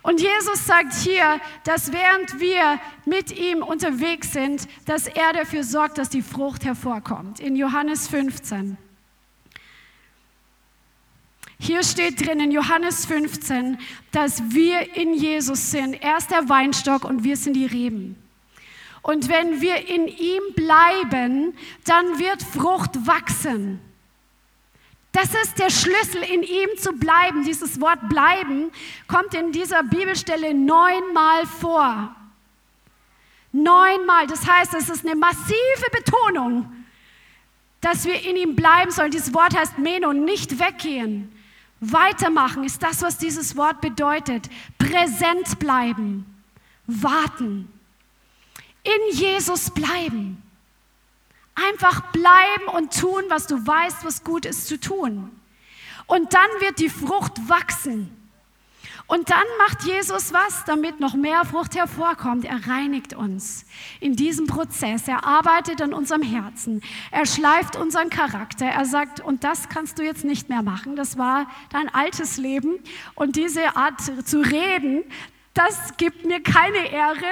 [0.02, 5.98] Und Jesus sagt hier, dass während wir mit ihm unterwegs sind, dass er dafür sorgt,
[5.98, 7.38] dass die Frucht hervorkommt.
[7.40, 8.78] In Johannes 15.
[11.58, 13.78] Hier steht drin in Johannes 15,
[14.12, 16.02] dass wir in Jesus sind.
[16.02, 18.16] Er ist der Weinstock und wir sind die Reben.
[19.02, 23.80] Und wenn wir in ihm bleiben, dann wird Frucht wachsen.
[25.12, 27.44] Das ist der Schlüssel, in ihm zu bleiben.
[27.44, 28.70] Dieses Wort bleiben
[29.08, 32.14] kommt in dieser Bibelstelle neunmal vor.
[33.52, 34.28] Neunmal.
[34.28, 36.72] Das heißt, es ist eine massive Betonung,
[37.80, 39.10] dass wir in ihm bleiben sollen.
[39.10, 41.32] Dieses Wort heißt Meno, nicht weggehen.
[41.80, 44.48] Weitermachen ist das, was dieses Wort bedeutet.
[44.78, 46.24] Präsent bleiben.
[46.86, 47.68] Warten.
[48.84, 50.40] In Jesus bleiben.
[51.54, 55.30] Einfach bleiben und tun, was du weißt, was gut ist zu tun.
[56.06, 58.16] Und dann wird die Frucht wachsen.
[59.10, 62.44] Und dann macht Jesus was, damit noch mehr Frucht hervorkommt.
[62.44, 63.66] Er reinigt uns
[63.98, 65.08] in diesem Prozess.
[65.08, 66.80] Er arbeitet an unserem Herzen.
[67.10, 68.66] Er schleift unseren Charakter.
[68.66, 70.94] Er sagt, und das kannst du jetzt nicht mehr machen.
[70.94, 72.78] Das war dein altes Leben.
[73.16, 75.02] Und diese Art zu reden,
[75.54, 77.26] das gibt mir keine Ehre,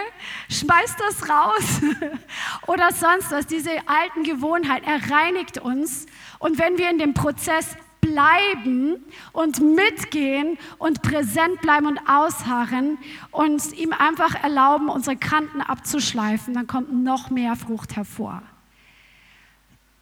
[0.50, 1.80] schmeiß das raus.
[2.66, 6.06] Oder sonst was, diese alten Gewohnheiten, er reinigt uns.
[6.38, 12.98] Und wenn wir in dem Prozess bleiben und mitgehen und präsent bleiben und ausharren
[13.30, 18.42] und ihm einfach erlauben, unsere Kanten abzuschleifen, dann kommt noch mehr Frucht hervor.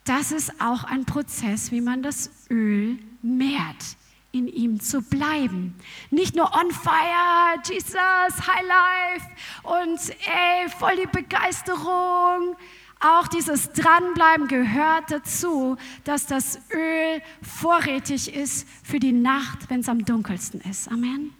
[0.05, 3.97] das ist auch ein Prozess, wie man das Öl mehrt,
[4.37, 5.74] in ihm zu bleiben.
[6.11, 9.26] Nicht nur on fire, Jesus, High Life
[9.62, 12.57] und ey, voll die Begeisterung.
[13.01, 19.89] Auch dieses Dranbleiben gehört dazu, dass das Öl vorrätig ist für die Nacht, wenn es
[19.89, 20.89] am dunkelsten ist.
[20.91, 21.34] Amen.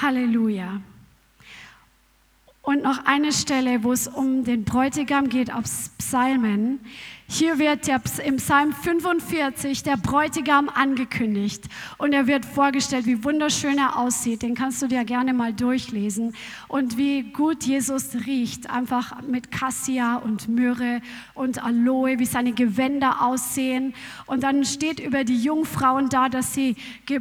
[0.00, 0.80] Halleluja.
[2.62, 6.80] Und noch eine Stelle, wo es um den Bräutigam geht, aus Psalmen.
[7.34, 11.64] Hier wird der, im Psalm 45 der Bräutigam angekündigt
[11.96, 14.42] und er wird vorgestellt, wie wunderschön er aussieht.
[14.42, 16.36] Den kannst du dir gerne mal durchlesen
[16.68, 21.00] und wie gut Jesus riecht, einfach mit Cassia und Myrrhe
[21.32, 23.94] und Aloe, wie seine Gewänder aussehen.
[24.26, 26.76] Und dann steht über die Jungfrauen da, dass sie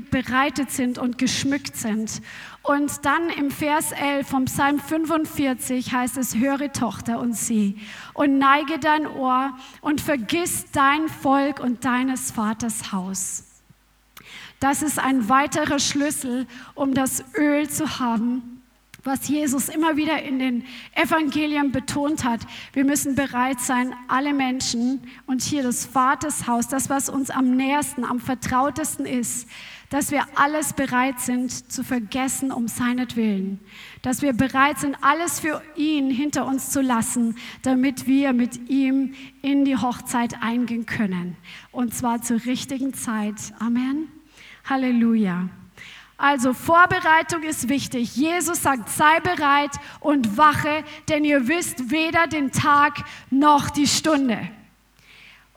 [0.10, 2.22] bereitet sind und geschmückt sind.
[2.64, 7.80] Und dann im Vers 11 vom Psalm 45 heißt es, höre Tochter und sieh
[8.14, 13.46] und neige dein Ohr und vergiss dein Volk und deines Vaters Haus.
[14.60, 16.46] Das ist ein weiterer Schlüssel,
[16.76, 18.61] um das Öl zu haben,
[19.04, 22.42] was Jesus immer wieder in den Evangelien betont hat.
[22.74, 28.04] Wir müssen bereit sein, alle Menschen und hier das Vatershaus, das, was uns am nähersten,
[28.04, 29.48] am vertrautesten ist,
[29.90, 33.60] dass wir alles bereit sind zu vergessen um seinetwillen.
[34.02, 39.14] Dass wir bereit sind, alles für ihn hinter uns zu lassen, damit wir mit ihm
[39.42, 41.36] in die Hochzeit eingehen können.
[41.72, 43.36] Und zwar zur richtigen Zeit.
[43.60, 44.08] Amen.
[44.64, 45.50] Halleluja.
[46.22, 48.16] Also Vorbereitung ist wichtig.
[48.16, 54.48] Jesus sagt, sei bereit und wache, denn ihr wisst weder den Tag noch die Stunde.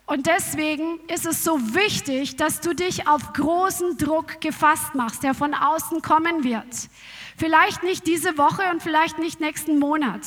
[0.07, 5.35] Und deswegen ist es so wichtig, dass du dich auf großen Druck gefasst machst, der
[5.35, 6.89] von außen kommen wird.
[7.37, 10.21] Vielleicht nicht diese Woche und vielleicht nicht nächsten Monat,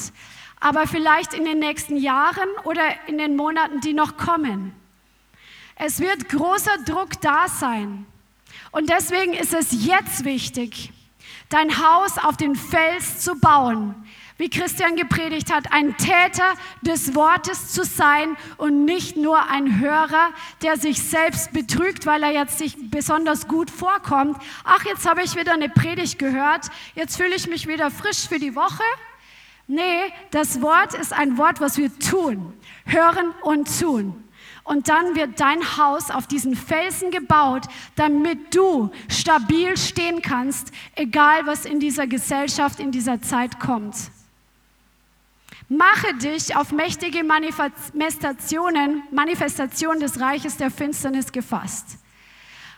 [0.61, 4.73] aber vielleicht in den nächsten Jahren oder in den Monaten, die noch kommen.
[5.75, 8.07] Es wird großer Druck da sein.
[8.71, 10.93] Und deswegen ist es jetzt wichtig,
[11.49, 13.95] dein Haus auf den Fels zu bauen,
[14.37, 20.31] wie Christian gepredigt hat, ein Täter des Wortes zu sein und nicht nur ein Hörer,
[20.63, 24.37] der sich selbst betrügt, weil er jetzt sich besonders gut vorkommt.
[24.65, 28.39] Ach, jetzt habe ich wieder eine Predigt gehört, jetzt fühle ich mich wieder frisch für
[28.39, 28.85] die Woche.
[29.67, 32.55] Nee, das Wort ist ein Wort, was wir tun,
[32.87, 34.28] hören und tun.
[34.69, 37.63] Und dann wird dein Haus auf diesen Felsen gebaut,
[37.97, 43.97] damit du stabil stehen kannst, egal was in dieser Gesellschaft, in dieser Zeit kommt.
[45.71, 51.97] Mache dich auf mächtige Manifestationen, Manifestationen des Reiches der Finsternis gefasst.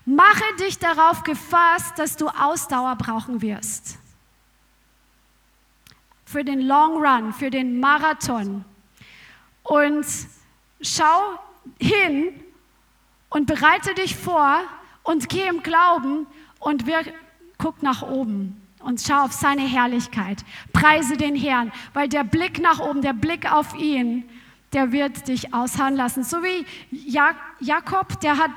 [0.04, 3.98] Mache dich darauf gefasst, dass du Ausdauer brauchen wirst.
[6.24, 8.64] Für den Long Run, für den Marathon.
[9.64, 10.06] Und
[10.80, 11.40] schau
[11.78, 12.32] hin
[13.28, 14.60] und bereite dich vor
[15.02, 16.26] und geh im Glauben
[16.58, 17.00] und wir,
[17.58, 20.44] guck nach oben und schau auf seine Herrlichkeit.
[20.72, 24.28] Preise den Herrn, weil der Blick nach oben, der Blick auf ihn,
[24.72, 26.22] der wird dich ausharren lassen.
[26.22, 26.64] So wie
[27.60, 28.52] Jakob, der hat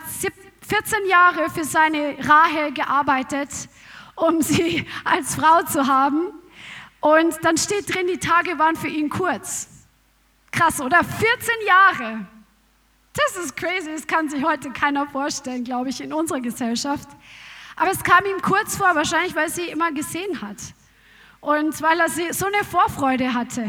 [0.61, 3.49] 14 Jahre für seine Rahel gearbeitet,
[4.15, 6.27] um sie als Frau zu haben.
[6.99, 9.67] Und dann steht drin, die Tage waren für ihn kurz.
[10.51, 11.03] Krass, oder?
[11.03, 12.27] 14 Jahre.
[13.13, 17.07] Das ist crazy, das kann sich heute keiner vorstellen, glaube ich, in unserer Gesellschaft.
[17.75, 20.57] Aber es kam ihm kurz vor, wahrscheinlich weil sie immer gesehen hat
[21.41, 23.67] und weil er so eine Vorfreude hatte.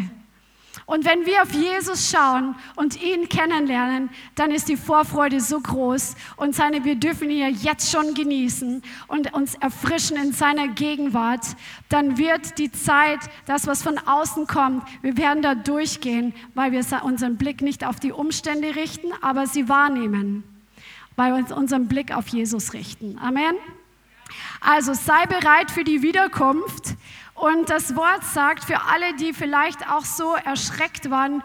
[0.87, 6.14] Und wenn wir auf Jesus schauen und ihn kennenlernen, dann ist die Vorfreude so groß
[6.37, 11.45] und seine, wir dürfen ihn ja jetzt schon genießen und uns erfrischen in seiner Gegenwart.
[11.89, 16.85] Dann wird die Zeit, das, was von außen kommt, wir werden da durchgehen, weil wir
[17.03, 20.45] unseren Blick nicht auf die Umstände richten, aber sie wahrnehmen,
[21.16, 23.18] weil wir uns unseren Blick auf Jesus richten.
[23.18, 23.55] Amen.
[24.61, 26.95] Also sei bereit für die Wiederkunft.
[27.45, 31.42] Und das Wort sagt für alle, die vielleicht auch so erschreckt waren,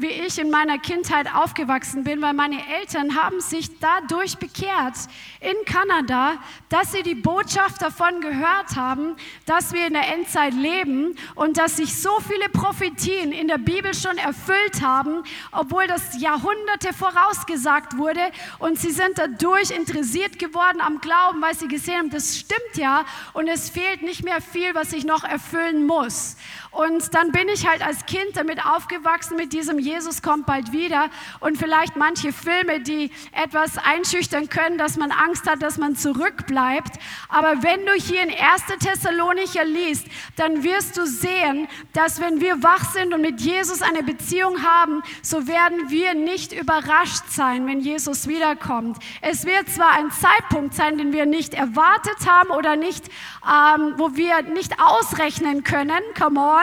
[0.00, 4.94] wie ich in meiner Kindheit aufgewachsen bin, weil meine Eltern haben sich dadurch bekehrt
[5.40, 6.38] in Kanada,
[6.68, 11.76] dass sie die Botschaft davon gehört haben, dass wir in der Endzeit leben und dass
[11.76, 15.22] sich so viele Prophetien in der Bibel schon erfüllt haben,
[15.52, 18.20] obwohl das Jahrhunderte vorausgesagt wurde
[18.58, 23.04] und sie sind dadurch interessiert geworden am Glauben, weil sie gesehen haben, das stimmt ja
[23.32, 26.36] und es fehlt nicht mehr viel, was sich noch erfüllen muss.
[26.70, 31.08] Und dann bin ich halt als Kind damit aufgewachsen mit diesem Jesus kommt bald wieder
[31.40, 36.98] und vielleicht manche Filme, die etwas einschüchtern können, dass man Angst hat, dass man zurückbleibt.
[37.28, 38.38] Aber wenn du hier in 1.
[38.80, 40.06] Thessalonicher liest,
[40.36, 45.02] dann wirst du sehen, dass wenn wir wach sind und mit Jesus eine Beziehung haben,
[45.22, 48.98] so werden wir nicht überrascht sein, wenn Jesus wiederkommt.
[49.20, 53.06] Es wird zwar ein Zeitpunkt sein, den wir nicht erwartet haben oder nicht,
[53.46, 56.57] ähm, wo wir nicht ausrechnen können, come on,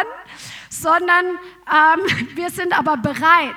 [0.69, 3.55] sondern ähm, wir sind aber bereit.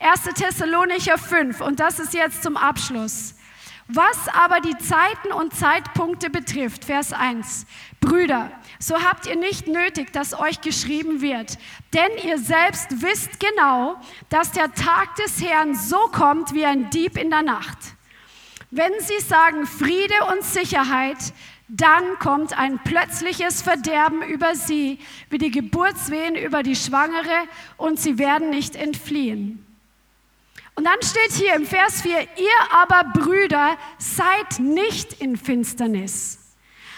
[0.00, 0.22] 1.
[0.34, 3.34] Thessalonicher 5 und das ist jetzt zum Abschluss.
[3.86, 7.66] Was aber die Zeiten und Zeitpunkte betrifft, Vers 1.
[8.00, 11.58] Brüder, so habt ihr nicht nötig, dass euch geschrieben wird,
[11.92, 13.96] denn ihr selbst wisst genau,
[14.30, 17.78] dass der Tag des Herrn so kommt wie ein Dieb in der Nacht.
[18.70, 21.18] Wenn sie sagen Friede und Sicherheit,
[21.68, 24.98] dann kommt ein plötzliches Verderben über sie,
[25.30, 29.64] wie die Geburtswehen über die Schwangere, und sie werden nicht entfliehen.
[30.74, 36.40] Und dann steht hier im Vers 4, ihr aber Brüder seid nicht in Finsternis.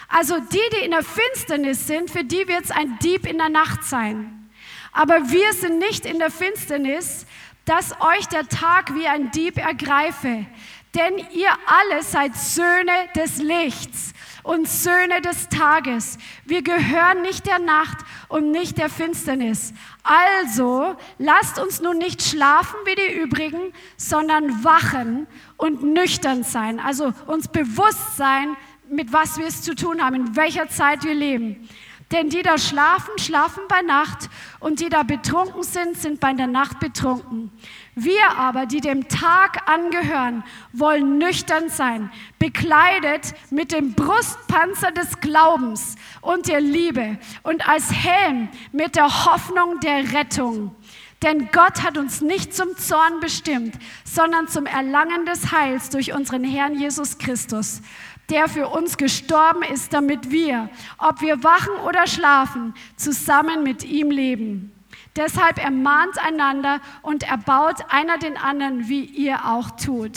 [0.08, 3.48] Also die, die in der Finsternis sind, für die wird es ein Dieb in der
[3.48, 4.50] Nacht sein.
[4.92, 7.26] Aber wir sind nicht in der Finsternis,
[7.66, 10.46] dass euch der Tag wie ein Dieb ergreife.
[10.94, 14.14] Denn ihr alle seid Söhne des Lichts
[14.46, 16.18] und Söhne des Tages.
[16.44, 19.74] Wir gehören nicht der Nacht und nicht der Finsternis.
[20.04, 25.26] Also lasst uns nun nicht schlafen wie die übrigen, sondern wachen
[25.56, 26.78] und nüchtern sein.
[26.78, 28.56] Also uns bewusst sein,
[28.88, 31.68] mit was wir es zu tun haben, in welcher Zeit wir leben.
[32.12, 34.30] Denn die da schlafen, schlafen bei Nacht
[34.60, 37.50] und die da betrunken sind, sind bei der Nacht betrunken.
[37.98, 40.44] Wir aber, die dem Tag angehören,
[40.74, 48.50] wollen nüchtern sein, bekleidet mit dem Brustpanzer des Glaubens und der Liebe und als Helm
[48.70, 50.76] mit der Hoffnung der Rettung.
[51.22, 53.74] Denn Gott hat uns nicht zum Zorn bestimmt,
[54.04, 57.80] sondern zum Erlangen des Heils durch unseren Herrn Jesus Christus
[58.28, 60.68] der für uns gestorben ist, damit wir,
[60.98, 64.75] ob wir wachen oder schlafen, zusammen mit ihm leben.
[65.16, 70.16] Deshalb ermahnt einander und erbaut einer den anderen, wie ihr auch tut.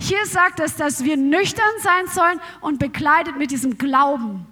[0.00, 4.46] Hier sagt es, dass wir nüchtern sein sollen und bekleidet mit diesem Glauben.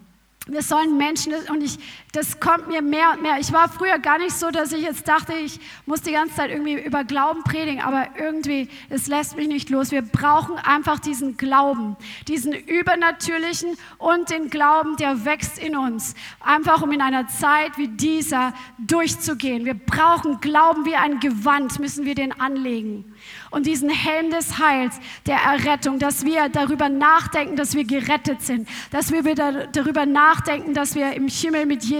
[0.46, 1.78] Wir sollen Menschen, und ich,
[2.12, 3.38] das kommt mir mehr und mehr.
[3.38, 6.50] Ich war früher gar nicht so, dass ich jetzt dachte, ich muss die ganze Zeit
[6.50, 9.90] irgendwie über Glauben predigen, aber irgendwie, es lässt mich nicht los.
[9.90, 11.96] Wir brauchen einfach diesen Glauben,
[12.26, 16.14] diesen übernatürlichen und den Glauben, der wächst in uns.
[16.40, 19.66] Einfach um in einer Zeit wie dieser durchzugehen.
[19.66, 23.04] Wir brauchen Glauben wie ein Gewand, müssen wir den anlegen
[23.50, 28.68] und diesen Helm des Heils, der Errettung, dass wir darüber nachdenken, dass wir gerettet sind,
[28.90, 31.97] dass wir wieder darüber nachdenken, dass wir im Himmel mit Jesus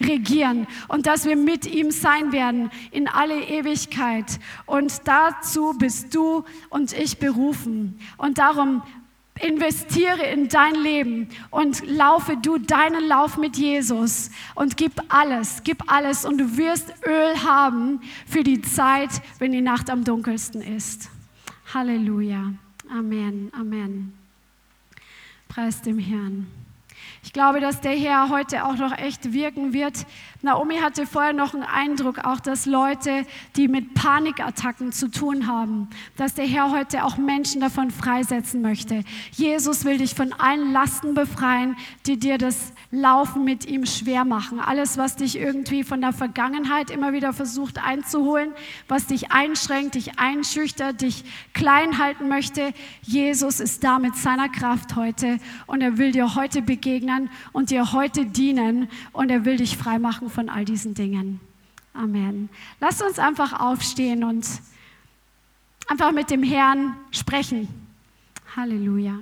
[0.00, 4.38] regieren und dass wir mit ihm sein werden in alle Ewigkeit.
[4.66, 7.98] Und dazu bist du und ich berufen.
[8.16, 8.82] Und darum
[9.40, 15.92] investiere in dein Leben und laufe du deinen Lauf mit Jesus und gib alles, gib
[15.92, 21.10] alles und du wirst Öl haben für die Zeit, wenn die Nacht am dunkelsten ist.
[21.72, 22.52] Halleluja.
[22.90, 23.50] Amen.
[23.52, 24.14] Amen.
[25.48, 26.46] Preis dem Herrn.
[27.26, 30.06] Ich glaube, dass der Herr heute auch noch echt wirken wird.
[30.42, 35.88] Naomi hatte vorher noch einen Eindruck, auch dass Leute, die mit Panikattacken zu tun haben,
[36.16, 39.02] dass der Herr heute auch Menschen davon freisetzen möchte.
[39.32, 44.60] Jesus will dich von allen Lasten befreien, die dir das Laufen mit ihm schwer machen.
[44.60, 48.52] Alles, was dich irgendwie von der Vergangenheit immer wieder versucht einzuholen,
[48.86, 51.24] was dich einschränkt, dich einschüchtert, dich
[51.54, 52.72] klein halten möchte.
[53.02, 57.70] Jesus ist da mit seiner Kraft heute und er will dir heute begegnen segnen und
[57.70, 61.40] dir heute dienen und er will dich freimachen von all diesen Dingen.
[61.94, 62.48] Amen.
[62.80, 64.46] Lass uns einfach aufstehen und
[65.88, 67.68] einfach mit dem Herrn sprechen.
[68.54, 69.20] Halleluja.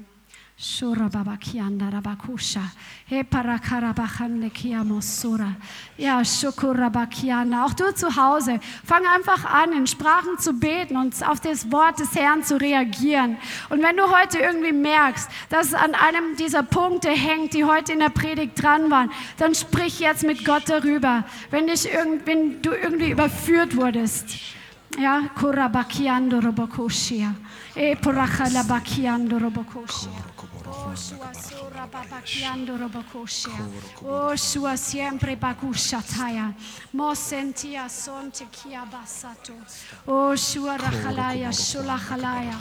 [0.65, 2.63] Shurababakianda rabakusha.
[3.05, 5.55] He parakarabachande kiamosura.
[5.99, 7.67] Ja, shukurabakianda.
[7.67, 11.99] Auch du zu Hause, fang einfach an, in Sprachen zu beten und auf das Wort
[11.99, 13.37] des Herrn zu reagieren.
[13.69, 17.93] Und wenn du heute irgendwie merkst, dass es an einem dieser Punkte hängt, die heute
[17.93, 21.25] in der Predigt dran waren, dann sprich jetzt mit Gott darüber.
[21.51, 24.39] Wenn, dich irgend, wenn du irgendwie überführt wurdest,
[24.99, 27.35] Ya kurabakiando robokoshia.
[27.75, 30.35] E eh, porakala bakiando robokoshia.
[34.03, 36.55] Oh, sua siempre bakushataya.
[36.93, 39.53] Mo sentia sonte kia basato.
[40.07, 42.61] Oh, sua rahalaya, shulahalaya.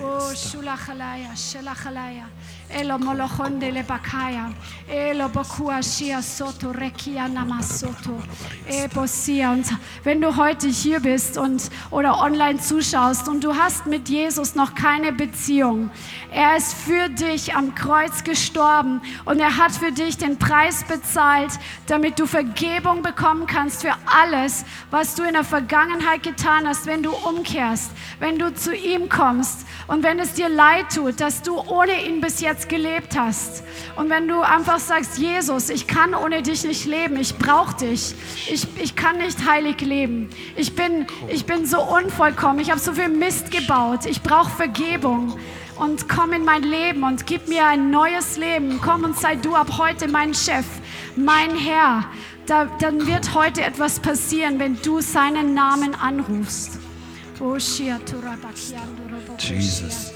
[0.00, 2.26] Oh, shulahalaya, shulahalaya.
[2.74, 4.52] Elo molochonde le bakaya.
[4.88, 8.20] Elo bokua shia soto rekia namasoto.
[8.66, 9.52] E bosia.
[9.52, 9.66] Und
[10.04, 14.74] wenn du heute hier bist und oder online zuschaust und du hast mit Jesus noch
[14.74, 15.90] keine Beziehung,
[16.30, 21.52] er ist für dich am Kreuz gestorben und er hat für dich den Preis bezahlt,
[21.86, 27.02] damit du Vergebung bekommen kannst für alles, was du in der Vergangenheit getan hast, wenn
[27.02, 31.58] du umkehrst, wenn du zu ihm kommst und wenn es dir leid tut, dass du
[31.58, 33.62] ohne ihn bis jetzt gelebt hast.
[33.96, 38.14] Und wenn du einfach sagst, Jesus, ich kann ohne dich nicht leben, ich brauche dich,
[38.48, 42.92] ich, ich kann nicht heilig leben, ich bin, ich bin so unvollkommen, ich habe so
[42.92, 45.38] viel Mist gebaut, ich brauche Vergebung
[45.78, 48.80] und komm in mein Leben und gib mir ein neues Leben.
[48.80, 50.66] Komm und sei du ab heute mein Chef,
[51.16, 52.04] mein Herr.
[52.46, 56.78] Da, dann wird heute etwas passieren, wenn du seinen Namen anrufst.
[57.40, 57.56] Oh,
[59.38, 60.12] Jesus.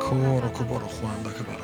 [0.00, 1.63] Koro koboro huanda kabara.